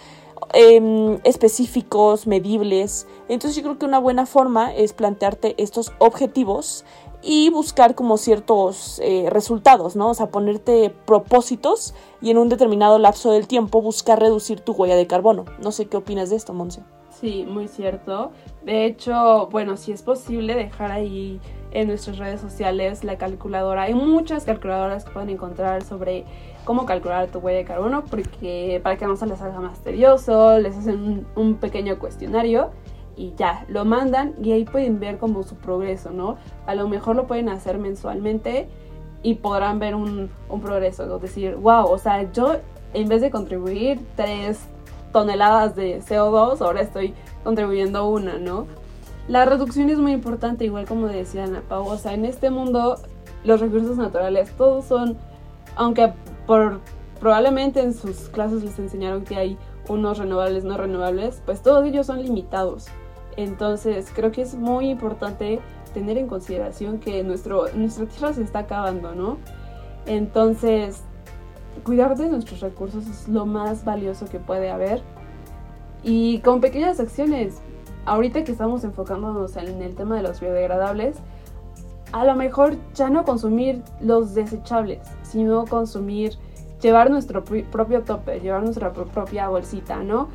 eh, 0.53 1.19
específicos, 1.23 2.27
medibles. 2.27 3.07
Entonces 3.27 3.55
yo 3.55 3.63
creo 3.63 3.77
que 3.77 3.85
una 3.85 3.99
buena 3.99 4.25
forma 4.25 4.73
es 4.73 4.93
plantearte 4.93 5.55
estos 5.61 5.91
objetivos 5.99 6.85
y 7.21 7.49
buscar 7.49 7.95
como 7.95 8.17
ciertos 8.17 8.99
eh, 9.03 9.27
resultados, 9.29 9.95
¿no? 9.95 10.09
O 10.09 10.13
sea, 10.13 10.27
ponerte 10.27 10.89
propósitos 11.05 11.93
y 12.21 12.31
en 12.31 12.37
un 12.37 12.49
determinado 12.49 12.97
lapso 12.97 13.31
del 13.31 13.47
tiempo 13.47 13.81
buscar 13.81 14.19
reducir 14.19 14.61
tu 14.61 14.71
huella 14.71 14.95
de 14.95 15.07
carbono. 15.07 15.45
No 15.61 15.71
sé 15.71 15.87
qué 15.87 15.97
opinas 15.97 16.29
de 16.29 16.37
esto, 16.37 16.53
Monse. 16.53 16.81
Sí, 17.19 17.45
muy 17.47 17.67
cierto. 17.67 18.31
De 18.63 18.85
hecho, 18.85 19.47
bueno, 19.51 19.75
si 19.75 19.91
es 19.91 20.01
posible 20.01 20.55
dejar 20.55 20.91
ahí 20.91 21.41
en 21.71 21.87
nuestras 21.87 22.17
redes 22.17 22.41
sociales 22.41 23.03
la 23.03 23.17
calculadora. 23.17 23.83
Hay 23.83 23.93
muchas 23.93 24.45
calculadoras 24.45 25.05
que 25.05 25.11
pueden 25.11 25.29
encontrar 25.29 25.83
sobre 25.83 26.25
cómo 26.65 26.85
calcular 26.85 27.27
tu 27.27 27.39
huella 27.39 27.59
de 27.59 27.65
carbono, 27.65 28.03
porque 28.05 28.79
para 28.83 28.97
que 28.97 29.05
no 29.05 29.15
se 29.15 29.25
les 29.25 29.41
haga 29.41 29.59
más 29.59 29.79
tedioso, 29.79 30.59
les 30.59 30.77
hacen 30.77 31.25
un, 31.35 31.55
pequeño 31.55 31.99
cuestionario 31.99 32.71
y 33.15 33.33
ya, 33.35 33.65
lo 33.67 33.85
mandan 33.85 34.33
y 34.41 34.51
ahí 34.51 34.65
pueden 34.65 34.99
ver 34.99 35.17
como 35.17 35.43
su 35.43 35.55
progreso, 35.55 36.11
¿no? 36.11 36.37
A 36.65 36.75
lo 36.75 36.87
mejor 36.87 37.15
lo 37.15 37.27
pueden 37.27 37.49
hacer 37.49 37.77
mensualmente 37.77 38.67
y 39.23 39.35
podrán 39.35 39.79
ver 39.79 39.95
un, 39.95 40.29
progreso, 40.61 41.15
es 41.15 41.21
decir, 41.21 41.55
wow, 41.55 41.85
o 41.85 41.97
sea, 41.97 42.31
yo 42.31 42.57
en 42.93 43.09
vez 43.09 43.21
de 43.21 43.29
contribuir 43.29 43.99
tres 44.15 44.61
toneladas 45.11 45.75
de 45.75 46.01
CO2, 46.01 46.61
ahora 46.61 46.81
estoy 46.81 47.13
contribuyendo 47.43 48.07
una, 48.07 48.37
¿no? 48.37 48.67
La 49.29 49.45
reducción 49.45 49.91
es 49.91 49.99
muy 49.99 50.13
importante, 50.13 50.65
igual 50.65 50.87
como 50.87 51.05
decía 51.05 51.43
Ana 51.43 51.61
Pau, 51.61 51.85
o 51.87 52.09
en 52.09 52.25
este 52.25 52.49
mundo 52.49 52.97
los 53.43 53.61
recursos 53.61 53.95
naturales 53.95 54.51
todos 54.57 54.85
son, 54.85 55.17
aunque 55.75 56.11
por 56.47 56.79
probablemente 57.19 57.79
en 57.79 57.93
sus 57.93 58.27
clases 58.29 58.63
les 58.63 58.79
enseñaron 58.79 59.23
que 59.23 59.35
hay 59.35 59.57
unos 59.87 60.17
renovables, 60.17 60.63
no 60.63 60.77
renovables, 60.77 61.43
pues 61.45 61.61
todos 61.61 61.85
ellos 61.85 62.07
son 62.07 62.23
limitados. 62.23 62.87
Entonces 63.37 64.11
creo 64.15 64.31
que 64.31 64.41
es 64.41 64.55
muy 64.55 64.89
importante 64.89 65.59
tener 65.93 66.17
en 66.17 66.25
consideración 66.25 66.97
que 66.97 67.23
nuestro, 67.23 67.65
nuestra 67.75 68.07
tierra 68.07 68.33
se 68.33 68.41
está 68.41 68.59
acabando, 68.59 69.13
¿no? 69.13 69.37
Entonces, 70.07 71.03
cuidar 71.83 72.17
de 72.17 72.29
nuestros 72.29 72.61
recursos 72.61 73.05
es 73.05 73.27
lo 73.27 73.45
más 73.45 73.85
valioso 73.85 74.25
que 74.25 74.39
puede 74.39 74.71
haber. 74.71 75.03
Y 76.01 76.39
con 76.39 76.61
pequeñas 76.61 76.99
acciones, 76.99 77.61
ahorita 78.09 78.43
que 78.43 78.51
estamos 78.51 78.83
enfocándonos 78.83 79.55
en 79.55 79.81
el 79.81 79.95
tema 79.95 80.15
de 80.15 80.23
los 80.23 80.39
biodegradables, 80.39 81.17
a 82.11 82.25
lo 82.25 82.35
mejor 82.35 82.75
ya 82.95 83.09
no 83.09 83.23
consumir 83.23 83.83
los 84.01 84.33
desechables, 84.33 84.99
sino 85.21 85.65
consumir, 85.65 86.33
llevar 86.81 87.11
nuestro 87.11 87.43
propio 87.43 88.01
tope, 88.01 88.39
llevar 88.39 88.63
nuestra 88.63 88.91
propia 88.91 89.47
bolsita, 89.49 90.03
¿no? 90.03 90.27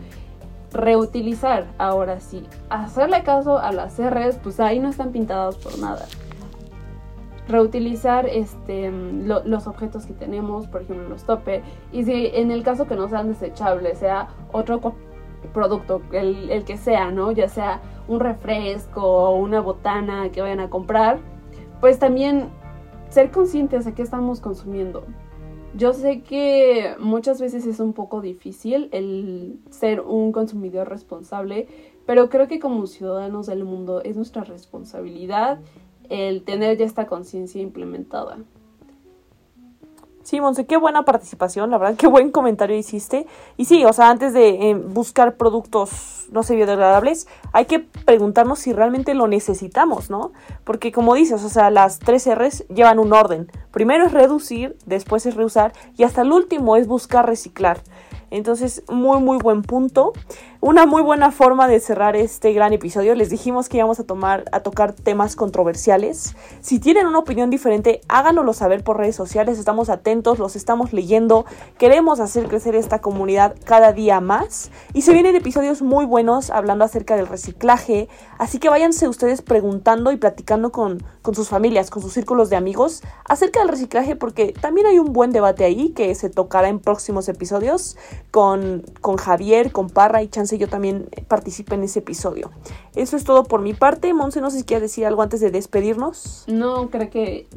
Reutilizar, 0.72 1.66
ahora 1.78 2.20
sí. 2.20 2.44
Hacerle 2.70 3.24
caso 3.24 3.58
a 3.58 3.72
las 3.72 3.98
R's, 3.98 4.38
pues 4.42 4.60
ahí 4.60 4.78
no 4.78 4.88
están 4.88 5.10
pintadas 5.10 5.56
por 5.56 5.76
nada. 5.78 6.06
Reutilizar 7.48 8.26
este, 8.26 8.90
los 8.90 9.66
objetos 9.66 10.06
que 10.06 10.12
tenemos, 10.12 10.68
por 10.68 10.82
ejemplo 10.82 11.08
los 11.08 11.24
tope, 11.24 11.62
y 11.92 12.04
si 12.04 12.26
en 12.34 12.52
el 12.52 12.62
caso 12.62 12.86
que 12.86 12.94
no 12.94 13.08
sean 13.08 13.28
desechables, 13.28 13.98
sea 13.98 14.28
otro 14.52 14.80
producto, 15.52 16.02
el, 16.12 16.50
el, 16.50 16.64
que 16.64 16.76
sea, 16.76 17.10
¿no? 17.10 17.32
Ya 17.32 17.48
sea 17.48 17.82
un 18.08 18.20
refresco 18.20 19.02
o 19.02 19.36
una 19.36 19.60
botana 19.60 20.30
que 20.30 20.40
vayan 20.40 20.60
a 20.60 20.70
comprar, 20.70 21.18
pues 21.80 21.98
también 21.98 22.48
ser 23.08 23.30
conscientes 23.30 23.84
de 23.84 23.94
qué 23.94 24.02
estamos 24.02 24.40
consumiendo. 24.40 25.04
Yo 25.76 25.92
sé 25.92 26.22
que 26.22 26.94
muchas 27.00 27.40
veces 27.40 27.66
es 27.66 27.80
un 27.80 27.94
poco 27.94 28.20
difícil 28.20 28.88
el 28.92 29.58
ser 29.70 30.00
un 30.00 30.30
consumidor 30.30 30.88
responsable, 30.88 31.66
pero 32.06 32.28
creo 32.28 32.46
que 32.46 32.60
como 32.60 32.86
ciudadanos 32.86 33.46
del 33.46 33.64
mundo 33.64 34.00
es 34.02 34.16
nuestra 34.16 34.44
responsabilidad 34.44 35.58
el 36.08 36.44
tener 36.44 36.76
ya 36.76 36.84
esta 36.84 37.06
conciencia 37.06 37.60
implementada. 37.60 38.38
Sí, 40.24 40.40
Monse, 40.40 40.64
qué 40.64 40.78
buena 40.78 41.04
participación, 41.04 41.70
la 41.70 41.76
verdad, 41.76 41.96
qué 41.96 42.06
buen 42.06 42.30
comentario 42.30 42.74
hiciste. 42.74 43.26
Y 43.58 43.66
sí, 43.66 43.84
o 43.84 43.92
sea, 43.92 44.08
antes 44.08 44.32
de 44.32 44.70
eh, 44.70 44.74
buscar 44.74 45.36
productos, 45.36 46.28
no 46.32 46.42
sé, 46.42 46.56
biodegradables, 46.56 47.28
hay 47.52 47.66
que 47.66 47.80
preguntarnos 47.80 48.58
si 48.58 48.72
realmente 48.72 49.12
lo 49.12 49.28
necesitamos, 49.28 50.08
¿no? 50.08 50.32
Porque 50.64 50.92
como 50.92 51.14
dices, 51.14 51.44
o 51.44 51.50
sea, 51.50 51.68
las 51.68 51.98
tres 51.98 52.26
R's 52.26 52.66
llevan 52.68 52.98
un 52.98 53.12
orden. 53.12 53.52
Primero 53.70 54.06
es 54.06 54.12
reducir, 54.12 54.78
después 54.86 55.26
es 55.26 55.34
reusar 55.34 55.74
y 55.98 56.04
hasta 56.04 56.22
el 56.22 56.32
último 56.32 56.76
es 56.76 56.86
buscar 56.86 57.26
reciclar. 57.26 57.82
Entonces, 58.30 58.82
muy, 58.88 59.20
muy 59.20 59.36
buen 59.36 59.60
punto. 59.60 60.14
Una 60.66 60.86
muy 60.86 61.02
buena 61.02 61.30
forma 61.30 61.68
de 61.68 61.78
cerrar 61.78 62.16
este 62.16 62.54
gran 62.54 62.72
episodio. 62.72 63.14
Les 63.14 63.28
dijimos 63.28 63.68
que 63.68 63.76
íbamos 63.76 64.00
a, 64.00 64.04
tomar, 64.04 64.44
a 64.50 64.60
tocar 64.60 64.94
temas 64.94 65.36
controversiales. 65.36 66.36
Si 66.62 66.78
tienen 66.78 67.06
una 67.06 67.18
opinión 67.18 67.50
diferente, 67.50 68.00
háganoslo 68.08 68.54
saber 68.54 68.82
por 68.82 68.96
redes 68.96 69.14
sociales. 69.14 69.58
Estamos 69.58 69.90
atentos, 69.90 70.38
los 70.38 70.56
estamos 70.56 70.94
leyendo. 70.94 71.44
Queremos 71.76 72.18
hacer 72.18 72.48
crecer 72.48 72.76
esta 72.76 73.02
comunidad 73.02 73.56
cada 73.66 73.92
día 73.92 74.22
más. 74.22 74.70
Y 74.94 75.02
se 75.02 75.12
vienen 75.12 75.36
episodios 75.36 75.82
muy 75.82 76.06
buenos 76.06 76.48
hablando 76.48 76.86
acerca 76.86 77.14
del 77.14 77.26
reciclaje. 77.26 78.08
Así 78.38 78.58
que 78.58 78.70
váyanse 78.70 79.06
ustedes 79.06 79.42
preguntando 79.42 80.12
y 80.12 80.16
platicando 80.16 80.72
con, 80.72 81.02
con 81.20 81.34
sus 81.34 81.50
familias, 81.50 81.90
con 81.90 82.00
sus 82.00 82.14
círculos 82.14 82.48
de 82.48 82.56
amigos 82.56 83.02
acerca 83.28 83.60
del 83.60 83.68
reciclaje, 83.68 84.16
porque 84.16 84.54
también 84.58 84.86
hay 84.86 84.98
un 84.98 85.12
buen 85.12 85.30
debate 85.30 85.64
ahí 85.64 85.90
que 85.90 86.14
se 86.14 86.30
tocará 86.30 86.70
en 86.70 86.80
próximos 86.80 87.28
episodios 87.28 87.98
con, 88.30 88.82
con 89.02 89.18
Javier, 89.18 89.70
con 89.70 89.90
Parra 89.90 90.22
y 90.22 90.28
Chance 90.28 90.53
chance 90.54 90.58
yo 90.58 90.68
también 90.68 91.08
participe 91.28 91.74
en 91.74 91.84
ese 91.84 92.00
episodio. 92.00 92.50
Eso 92.94 93.16
es 93.16 93.24
todo 93.24 93.44
por 93.44 93.60
mi 93.60 93.74
parte. 93.74 94.12
Monse, 94.14 94.40
no 94.40 94.50
sé 94.50 94.58
si 94.58 94.64
quieres 94.64 94.82
decir 94.82 95.06
algo 95.06 95.22
antes 95.22 95.40
de 95.40 95.50
despedirnos. 95.50 96.44
No, 96.46 96.90
creo 96.90 97.10
que 97.10 97.48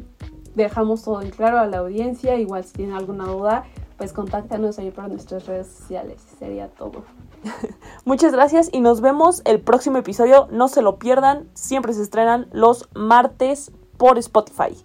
dejamos 0.55 1.03
todo 1.03 1.21
en 1.21 1.29
claro 1.29 1.59
a 1.59 1.67
la 1.67 1.79
audiencia. 1.79 2.35
Igual 2.37 2.63
si 2.63 2.73
tienen 2.73 2.95
alguna 2.95 3.25
duda, 3.25 3.65
pues 3.97 4.13
contáctanos 4.13 4.79
ahí 4.79 4.91
por 4.91 5.07
nuestras 5.09 5.45
redes 5.45 5.67
sociales. 5.67 6.21
Sería 6.39 6.67
todo. 6.69 7.03
Muchas 8.05 8.33
gracias 8.33 8.69
y 8.71 8.81
nos 8.81 9.01
vemos 9.01 9.41
el 9.45 9.59
próximo 9.61 9.97
episodio. 9.97 10.47
No 10.51 10.67
se 10.67 10.81
lo 10.81 10.97
pierdan. 10.97 11.49
Siempre 11.53 11.93
se 11.93 12.01
estrenan 12.01 12.47
los 12.51 12.89
martes 12.95 13.71
por 13.97 14.17
Spotify. 14.17 14.75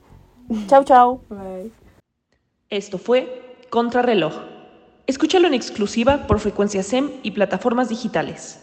chau, 0.66 0.84
chau. 0.84 1.20
Bye. 1.28 1.72
Esto 2.68 2.98
fue 2.98 3.56
Contrarreloj. 3.70 4.51
Escúchalo 5.12 5.46
en 5.46 5.52
exclusiva 5.52 6.26
por 6.26 6.40
frecuencia 6.40 6.82
SEM 6.82 7.10
y 7.22 7.32
plataformas 7.32 7.90
digitales. 7.90 8.58